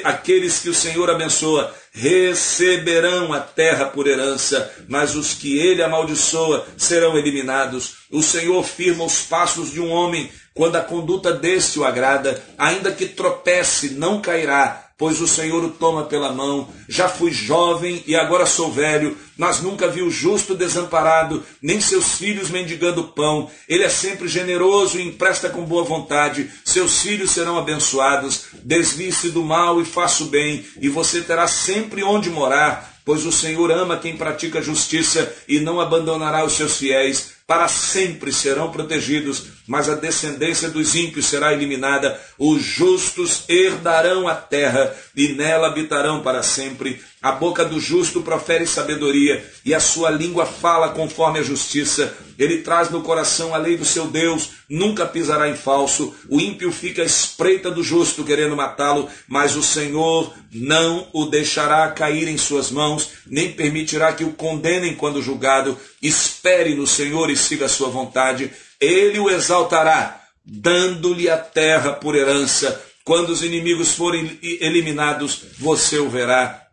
aqueles 0.02 0.60
que 0.60 0.70
o 0.70 0.74
Senhor 0.74 1.10
abençoa 1.10 1.74
receberão 1.98 3.32
a 3.32 3.40
terra 3.40 3.86
por 3.86 4.06
herança, 4.06 4.72
mas 4.86 5.16
os 5.16 5.34
que 5.34 5.58
ele 5.58 5.82
amaldiçoa 5.82 6.64
serão 6.76 7.18
eliminados. 7.18 7.96
O 8.10 8.22
Senhor 8.22 8.62
firma 8.64 9.04
os 9.04 9.22
passos 9.22 9.72
de 9.72 9.80
um 9.80 9.90
homem 9.90 10.30
quando 10.54 10.76
a 10.76 10.80
conduta 10.80 11.32
deste 11.32 11.78
o 11.78 11.84
agrada, 11.84 12.40
ainda 12.56 12.92
que 12.92 13.06
tropece, 13.06 13.90
não 13.90 14.20
cairá, 14.20 14.87
pois 14.98 15.20
o 15.20 15.28
Senhor 15.28 15.64
o 15.64 15.70
toma 15.70 16.02
pela 16.02 16.32
mão. 16.32 16.68
Já 16.88 17.08
fui 17.08 17.30
jovem 17.30 18.02
e 18.04 18.16
agora 18.16 18.44
sou 18.44 18.72
velho, 18.72 19.16
mas 19.36 19.60
nunca 19.62 19.86
vi 19.86 20.02
o 20.02 20.10
justo 20.10 20.56
desamparado, 20.56 21.44
nem 21.62 21.80
seus 21.80 22.14
filhos 22.14 22.50
mendigando 22.50 23.04
pão. 23.04 23.48
Ele 23.68 23.84
é 23.84 23.88
sempre 23.88 24.26
generoso 24.26 24.98
e 24.98 25.06
empresta 25.06 25.48
com 25.48 25.64
boa 25.64 25.84
vontade. 25.84 26.50
Seus 26.64 27.00
filhos 27.00 27.30
serão 27.30 27.56
abençoados. 27.56 28.46
Desvie-se 28.64 29.30
do 29.30 29.44
mal 29.44 29.80
e 29.80 29.84
faça 29.84 30.24
o 30.24 30.26
bem, 30.26 30.66
e 30.80 30.88
você 30.88 31.22
terá 31.22 31.46
sempre 31.46 32.02
onde 32.02 32.28
morar, 32.28 32.98
pois 33.04 33.24
o 33.24 33.30
Senhor 33.30 33.70
ama 33.70 33.98
quem 33.98 34.16
pratica 34.16 34.60
justiça 34.60 35.32
e 35.46 35.60
não 35.60 35.80
abandonará 35.80 36.44
os 36.44 36.54
seus 36.54 36.76
fiéis 36.76 37.37
para 37.48 37.66
sempre 37.66 38.30
serão 38.30 38.70
protegidos, 38.70 39.46
mas 39.66 39.88
a 39.88 39.94
descendência 39.94 40.68
dos 40.68 40.94
ímpios 40.94 41.24
será 41.24 41.50
eliminada. 41.50 42.20
Os 42.38 42.62
justos 42.62 43.44
herdarão 43.48 44.28
a 44.28 44.34
terra 44.34 44.94
e 45.16 45.28
nela 45.28 45.68
habitarão 45.68 46.20
para 46.20 46.42
sempre. 46.42 47.00
A 47.20 47.32
boca 47.32 47.64
do 47.64 47.80
justo 47.80 48.20
profere 48.20 48.66
sabedoria 48.66 49.44
e 49.64 49.74
a 49.74 49.80
sua 49.80 50.08
língua 50.08 50.46
fala 50.46 50.90
conforme 50.90 51.38
a 51.38 51.42
justiça. 51.42 52.14
Ele 52.38 52.58
traz 52.58 52.90
no 52.90 53.02
coração 53.02 53.52
a 53.52 53.58
lei 53.58 53.76
do 53.76 53.84
seu 53.84 54.06
Deus, 54.06 54.50
nunca 54.70 55.04
pisará 55.04 55.48
em 55.48 55.56
falso. 55.56 56.14
O 56.28 56.40
ímpio 56.40 56.70
fica 56.70 57.02
à 57.02 57.04
espreita 57.04 57.72
do 57.72 57.82
justo, 57.82 58.22
querendo 58.22 58.54
matá-lo, 58.54 59.08
mas 59.26 59.56
o 59.56 59.62
Senhor 59.62 60.32
não 60.52 61.08
o 61.12 61.26
deixará 61.26 61.90
cair 61.90 62.28
em 62.28 62.38
suas 62.38 62.70
mãos, 62.70 63.10
nem 63.26 63.52
permitirá 63.52 64.12
que 64.12 64.22
o 64.22 64.34
condenem 64.34 64.94
quando 64.94 65.20
julgado. 65.20 65.76
Espere 66.00 66.76
no 66.76 66.86
Senhor 66.86 67.28
e 67.28 67.36
siga 67.38 67.66
a 67.66 67.68
sua 67.68 67.88
vontade. 67.88 68.50
Ele 68.80 69.18
o 69.18 69.30
exaltará, 69.30 70.20
dando-lhe 70.44 71.30
a 71.30 71.38
terra 71.38 71.92
por 71.92 72.14
herança. 72.14 72.84
Quando 73.04 73.30
os 73.30 73.42
inimigos 73.42 73.94
forem 73.94 74.38
eliminados, 74.42 75.42
você 75.58 75.98
o 75.98 76.10
verá 76.10 76.68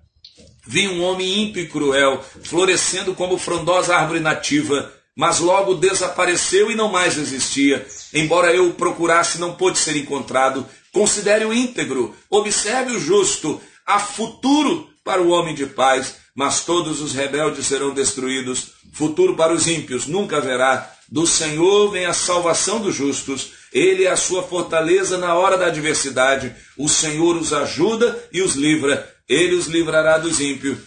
Vi 0.67 0.87
um 0.87 1.03
homem 1.03 1.43
ímpio 1.43 1.61
e 1.61 1.67
cruel, 1.67 2.23
florescendo 2.43 3.13
como 3.13 3.37
frondosa 3.37 3.95
árvore 3.95 4.19
nativa, 4.19 4.91
mas 5.15 5.39
logo 5.39 5.75
desapareceu 5.75 6.71
e 6.71 6.75
não 6.75 6.91
mais 6.91 7.17
existia. 7.17 7.85
Embora 8.11 8.51
eu 8.51 8.69
o 8.69 8.73
procurasse, 8.73 9.39
não 9.39 9.53
pôde 9.53 9.77
ser 9.77 9.95
encontrado. 9.95 10.65
Considere 10.91 11.45
o 11.45 11.53
íntegro, 11.53 12.15
observe 12.29 12.93
o 12.93 12.99
justo. 12.99 13.61
Há 13.85 13.99
futuro 13.99 14.89
para 15.03 15.21
o 15.21 15.29
homem 15.29 15.53
de 15.53 15.67
paz, 15.67 16.15
mas 16.35 16.65
todos 16.65 17.01
os 17.01 17.13
rebeldes 17.13 17.65
serão 17.65 17.93
destruídos. 17.93 18.73
Futuro 18.91 19.37
para 19.37 19.53
os 19.53 19.67
ímpios 19.67 20.05
nunca 20.05 20.37
haverá. 20.37 20.93
Do 21.07 21.25
Senhor 21.25 21.89
vem 21.91 22.05
a 22.05 22.13
salvação 22.13 22.81
dos 22.81 22.93
justos. 22.93 23.51
Ele 23.71 24.03
é 24.03 24.11
a 24.11 24.17
sua 24.17 24.43
fortaleza 24.43 25.17
na 25.17 25.33
hora 25.35 25.57
da 25.57 25.67
adversidade. 25.67 26.53
O 26.77 26.89
Senhor 26.89 27.37
os 27.37 27.53
ajuda 27.53 28.27
e 28.33 28.41
os 28.41 28.55
livra. 28.55 29.15
Ele 29.29 29.55
os 29.55 29.67
livrará 29.67 30.17
dos 30.17 30.41
ímpios 30.41 30.77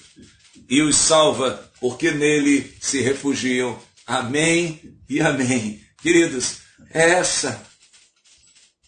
e 0.68 0.82
os 0.82 0.96
salva, 0.96 1.70
porque 1.80 2.10
nele 2.10 2.76
se 2.78 3.00
refugiam. 3.00 3.78
Amém 4.06 4.80
e 5.08 5.20
amém. 5.20 5.80
Queridos, 6.02 6.58
essa 6.90 7.60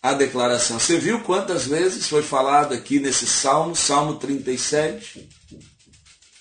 a 0.02 0.12
declaração. 0.12 0.78
Você 0.78 0.98
viu 0.98 1.20
quantas 1.20 1.66
vezes 1.66 2.06
foi 2.06 2.22
falado 2.22 2.74
aqui 2.74 2.98
nesse 2.98 3.26
salmo, 3.26 3.74
Salmo 3.74 4.14
37? 4.14 5.28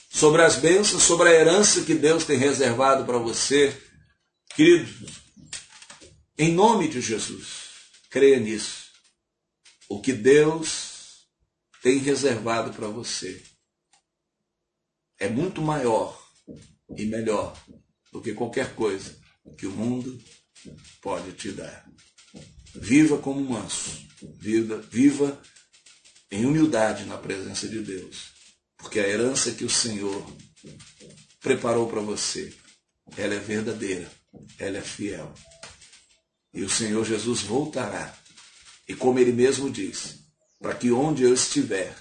Sobre 0.10 0.42
as 0.42 0.56
bênçãos, 0.56 1.04
sobre 1.04 1.30
a 1.30 1.34
herança 1.34 1.84
que 1.84 1.94
Deus 1.94 2.26
tem 2.26 2.38
reservado 2.38 3.06
para 3.06 3.20
você. 3.20 3.80
Querido, 4.56 5.08
em 6.38 6.52
nome 6.52 6.88
de 6.88 7.00
Jesus, 7.00 7.46
creia 8.10 8.40
nisso. 8.40 8.90
O 9.88 10.02
que 10.02 10.12
Deus 10.12 11.28
tem 11.82 12.00
reservado 12.00 12.74
para 12.74 12.88
você 12.88 13.42
é 15.20 15.30
muito 15.30 15.62
maior 15.62 16.20
e 16.98 17.06
melhor 17.06 17.56
do 18.12 18.22
que 18.22 18.34
qualquer 18.34 18.74
coisa 18.74 19.18
que 19.58 19.68
o 19.68 19.72
mundo 19.72 20.20
pode 21.02 21.32
te 21.34 21.52
dar. 21.52 21.88
Viva 22.74 23.18
como 23.18 23.42
manso, 23.42 24.08
viva, 24.36 24.78
viva 24.78 25.42
em 26.32 26.46
humildade 26.46 27.06
na 27.06 27.18
presença 27.18 27.68
de 27.68 27.80
Deus, 27.82 28.32
porque 28.80 29.00
a 29.00 29.08
herança 29.08 29.52
que 29.52 29.64
o 29.64 29.70
Senhor 29.70 30.26
preparou 31.40 31.88
para 31.88 32.02
você, 32.02 32.54
ela 33.16 33.36
é 33.36 33.40
verdadeira, 33.40 34.10
ela 34.58 34.78
é 34.78 34.82
fiel. 34.82 35.34
E 36.54 36.64
o 36.64 36.70
Senhor 36.70 37.06
Jesus 37.06 37.42
voltará. 37.42 38.18
E 38.88 38.96
como 38.96 39.20
ele 39.20 39.32
mesmo 39.32 39.70
diz, 39.70 40.20
para 40.60 40.74
que 40.74 40.92
onde 40.92 41.24
eu 41.24 41.34
estiver, 41.34 41.96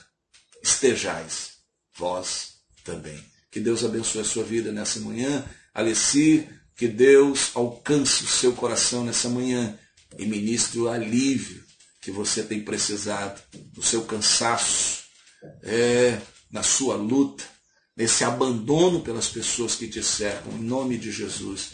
estejais 0.62 1.58
vós 1.96 2.54
também. 2.84 3.22
Que 3.50 3.60
Deus 3.60 3.84
abençoe 3.84 4.22
a 4.22 4.24
sua 4.24 4.44
vida 4.44 4.72
nessa 4.72 5.00
manhã. 5.00 5.44
Alessi, 5.74 6.48
que 6.76 6.88
Deus 6.88 7.50
alcance 7.54 8.24
o 8.24 8.28
seu 8.28 8.54
coração 8.54 9.04
nessa 9.04 9.28
manhã 9.28 9.78
e 10.18 10.24
ministre 10.24 10.78
o 10.78 10.88
alívio 10.88 11.62
que 12.00 12.10
você 12.10 12.42
tem 12.42 12.64
precisado, 12.64 13.42
no 13.76 13.82
seu 13.82 14.04
cansaço, 14.04 15.02
é, 15.62 16.18
na 16.50 16.62
sua 16.62 16.96
luta, 16.96 17.44
nesse 17.96 18.24
abandono 18.24 19.00
pelas 19.00 19.28
pessoas 19.28 19.74
que 19.74 19.88
te 19.88 20.02
cercam, 20.02 20.52
em 20.52 20.62
nome 20.62 20.96
de 20.96 21.10
Jesus. 21.10 21.72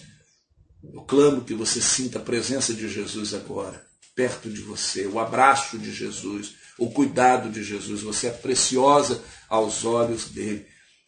Eu 0.83 1.03
clamo 1.03 1.45
que 1.45 1.55
você 1.55 1.81
sinta 1.81 2.18
a 2.18 2.22
presença 2.22 2.75
de 2.75 2.89
Jesus 2.89 3.35
agora, 3.35 3.85
perto 4.14 4.51
de 4.51 4.61
você, 4.61 5.07
o 5.07 5.18
abraço 5.18 5.79
de 5.79 5.93
Jesus, 5.93 6.55
o 6.79 6.91
cuidado 6.91 7.51
de 7.51 7.62
Jesus. 7.62 8.03
Você 8.03 8.29
é 8.29 8.31
preciosa 8.31 9.22
aos 9.49 9.85
olhos 9.85 10.27
dele. 10.27 10.66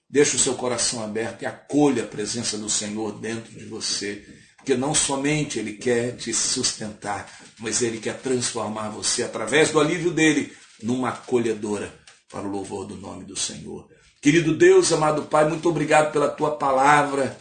Deixe 0.08 0.36
o 0.36 0.38
seu 0.38 0.54
coração 0.54 1.02
aberto 1.02 1.42
e 1.42 1.46
acolha 1.46 2.04
a 2.04 2.06
presença 2.06 2.56
do 2.56 2.70
Senhor 2.70 3.18
dentro 3.18 3.52
de 3.52 3.64
você. 3.64 4.24
Porque 4.56 4.76
não 4.76 4.94
somente 4.94 5.58
Ele 5.58 5.74
quer 5.74 6.16
te 6.16 6.32
sustentar, 6.32 7.28
mas 7.58 7.82
Ele 7.82 7.98
quer 7.98 8.18
transformar 8.20 8.90
você 8.90 9.24
através 9.24 9.70
do 9.70 9.80
alívio 9.80 10.12
dele 10.12 10.52
numa 10.82 11.08
acolhedora 11.08 12.05
para 12.36 12.46
o 12.46 12.50
louvor 12.50 12.86
do 12.86 12.96
nome 12.96 13.24
do 13.24 13.34
Senhor. 13.34 13.88
Querido 14.20 14.54
Deus, 14.54 14.92
amado 14.92 15.22
Pai, 15.22 15.48
muito 15.48 15.68
obrigado 15.68 16.12
pela 16.12 16.28
tua 16.28 16.56
palavra, 16.56 17.36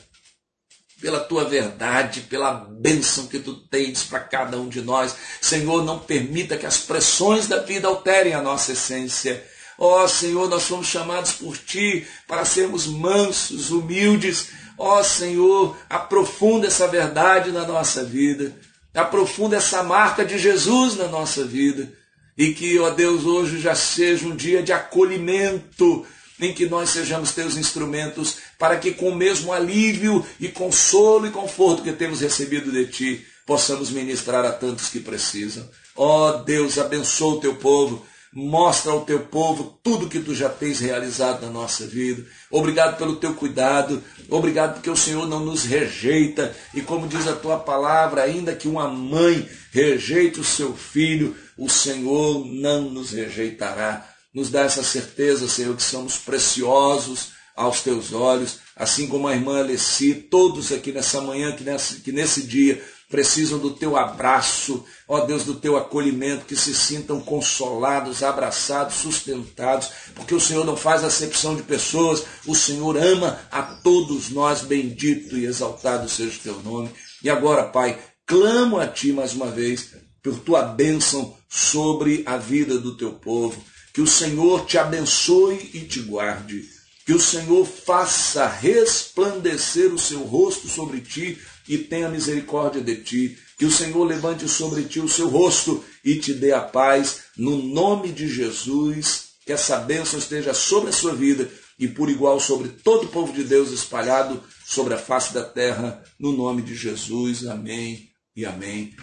pela 1.02 1.20
tua 1.20 1.44
verdade, 1.44 2.22
pela 2.22 2.54
bênção 2.54 3.28
que 3.28 3.40
tu 3.40 3.56
tens 3.68 4.04
para 4.04 4.22
cada 4.22 4.58
um 4.58 4.70
de 4.70 4.82
nós. 4.82 5.16
Senhor, 5.42 5.84
não 5.84 6.00
permita 6.00 6.58
que 6.58 6.66
as 6.66 6.78
pressões 6.78 7.48
da 7.48 7.58
vida 7.58 7.88
alterem 7.88 8.34
a 8.34 8.42
nossa 8.42 8.72
essência 8.72 9.44
Ó 9.78 10.06
oh, 10.06 10.08
Senhor, 10.08 10.50
nós 10.50 10.64
somos 10.64 10.88
chamados 10.88 11.34
por 11.34 11.58
Ti 11.58 12.08
para 12.26 12.46
sermos 12.46 12.88
mansos, 12.88 13.72
humildes. 13.72 14.48
Ó 14.78 15.00
oh, 15.00 15.04
Senhor, 15.04 15.78
aprofunda 15.90 16.68
essa 16.68 16.88
verdade 16.88 17.52
na 17.52 17.68
nossa 17.68 18.02
vida. 18.02 18.56
Aprofunda 18.94 19.58
essa 19.58 19.84
marca 19.84 20.24
de 20.24 20.38
Jesus 20.38 20.96
na 20.96 21.10
nossa 21.10 21.44
vida. 21.44 21.92
E 22.38 22.54
que, 22.54 22.78
ó 22.80 22.90
Deus, 22.90 23.26
hoje 23.26 23.60
já 23.60 23.76
seja 23.76 24.28
um 24.28 24.36
dia 24.36 24.62
de 24.62 24.74
acolhimento, 24.74 26.06
em 26.40 26.54
que 26.54 26.66
nós 26.66 26.90
sejamos 26.90 27.32
teus 27.32 27.56
instrumentos, 27.56 28.38
para 28.60 28.78
que 28.78 28.92
com 28.92 29.10
o 29.10 29.16
mesmo 29.16 29.54
alívio 29.54 30.26
e 30.40 30.50
consolo 30.50 31.28
e 31.28 31.32
conforto 31.32 31.84
que 31.84 31.94
temos 31.94 32.20
recebido 32.20 32.72
de 32.72 32.88
Ti, 32.88 33.26
possamos 33.46 33.90
ministrar 33.90 34.44
a 34.44 34.52
tantos 34.52 34.90
que 34.90 35.00
precisam. 35.00 35.70
Ó 35.96 36.34
Deus, 36.44 36.78
abençoa 36.78 37.36
o 37.36 37.40
teu 37.40 37.56
povo 37.56 38.06
Mostra 38.38 38.92
ao 38.92 39.06
teu 39.06 39.22
povo 39.22 39.80
tudo 39.82 40.10
que 40.10 40.20
tu 40.20 40.36
já 40.36 40.50
tens 40.50 40.82
realizado 40.82 41.46
na 41.46 41.50
nossa 41.50 41.88
vida. 41.88 42.26
Obrigado 42.52 42.98
pelo 42.98 43.16
teu 43.16 43.34
cuidado. 43.34 44.04
Obrigado 44.30 44.74
porque 44.74 44.90
o 44.90 44.96
Senhor 44.96 45.26
não 45.26 45.40
nos 45.40 45.64
rejeita. 45.64 46.54
E 46.74 46.82
como 46.82 47.08
diz 47.08 47.30
a 47.30 47.36
tua 47.36 47.58
palavra, 47.58 48.24
ainda 48.24 48.54
que 48.54 48.68
uma 48.68 48.90
mãe 48.90 49.50
rejeite 49.72 50.42
o 50.42 50.44
seu 50.44 50.76
filho, 50.76 51.34
o 51.58 51.70
Senhor 51.70 52.46
não 52.46 52.90
nos 52.90 53.12
rejeitará. 53.12 54.06
Nos 54.34 54.50
dá 54.50 54.64
essa 54.64 54.84
certeza, 54.84 55.48
Senhor, 55.48 55.74
que 55.74 55.84
somos 55.84 56.18
preciosos 56.18 57.30
aos 57.56 57.80
teus 57.80 58.12
olhos, 58.12 58.60
assim 58.76 59.08
como 59.08 59.30
a 59.30 59.34
irmã 59.34 59.60
Alessi, 59.60 60.14
todos 60.14 60.74
aqui 60.74 60.92
nessa 60.92 61.22
manhã, 61.22 61.56
que 61.56 61.64
nesse, 61.64 62.02
que 62.02 62.12
nesse 62.12 62.44
dia 62.44 62.84
precisam 63.10 63.60
do 63.60 63.72
teu 63.72 63.96
abraço, 63.96 64.84
ó 65.08 65.22
Deus, 65.22 65.44
do 65.44 65.56
teu 65.56 65.78
acolhimento, 65.78 66.46
que 66.46 66.56
se 66.56 66.74
sintam 66.74 67.22
consolados, 67.22 68.24
abraçados, 68.24 68.96
sustentados, 68.96 69.90
porque 70.16 70.34
o 70.34 70.40
Senhor 70.40 70.66
não 70.66 70.76
faz 70.76 71.04
acepção 71.04 71.56
de 71.56 71.64
pessoas, 71.64 72.24
o 72.46 72.56
Senhor 72.56 72.98
ama 72.98 73.40
a 73.52 73.62
todos 73.62 74.30
nós, 74.30 74.62
bendito 74.62 75.38
e 75.38 75.46
exaltado 75.46 76.10
seja 76.10 76.38
o 76.38 76.42
teu 76.42 76.62
nome. 76.64 76.90
E 77.24 77.30
agora, 77.30 77.64
Pai, 77.64 78.00
clamo 78.26 78.80
a 78.80 78.88
Ti 78.88 79.12
mais 79.12 79.34
uma 79.34 79.48
vez 79.48 79.94
por 80.22 80.40
Tua 80.40 80.64
bênção 80.64 81.38
sobre 81.48 82.24
a 82.26 82.38
vida 82.38 82.80
do 82.80 82.98
Teu 82.98 83.14
povo, 83.14 83.64
que 83.94 84.02
o 84.02 84.08
Senhor 84.08 84.66
te 84.66 84.78
abençoe 84.78 85.70
e 85.74 85.82
te 85.82 86.02
guarde. 86.02 86.76
Que 87.06 87.14
o 87.14 87.20
Senhor 87.20 87.66
faça 87.66 88.48
resplandecer 88.48 89.94
o 89.94 90.00
seu 90.00 90.24
rosto 90.24 90.68
sobre 90.68 91.02
ti 91.02 91.40
e 91.68 91.78
tenha 91.78 92.10
misericórdia 92.10 92.82
de 92.82 92.96
ti. 92.98 93.38
Que 93.58 93.66
o 93.66 93.72
Senhor 93.72 94.04
levante 94.04 94.48
sobre 94.48 94.84
ti 94.84 95.00
o 95.00 95.08
seu 95.08 95.30
rosto 95.30 95.84
e 96.04 96.16
te 96.16 96.34
dê 96.34 96.52
a 96.52 96.62
paz, 96.62 97.22
no 97.38 97.58
nome 97.58 98.12
de 98.12 98.28
Jesus. 98.28 99.30
Que 99.46 99.54
essa 99.54 99.78
bênção 99.78 100.20
esteja 100.20 100.54
sobre 100.54 100.90
a 100.90 100.94
sua 100.94 101.14
vida 101.14 101.50
e 101.78 101.88
por 101.88 102.10
igual 102.10 102.40
sobre 102.40 102.70
todo 102.70 103.06
o 103.06 103.10
povo 103.10 103.34
de 103.34 103.44
Deus 103.44 103.72
espalhado 103.72 104.42
sobre 104.66 104.94
a 104.94 104.98
face 104.98 105.34
da 105.34 105.44
terra, 105.44 106.04
no 106.20 106.32
nome 106.32 106.62
de 106.62 106.74
Jesus. 106.76 107.46
Amém 107.46 108.10
e 108.36 108.46
amém. 108.46 108.96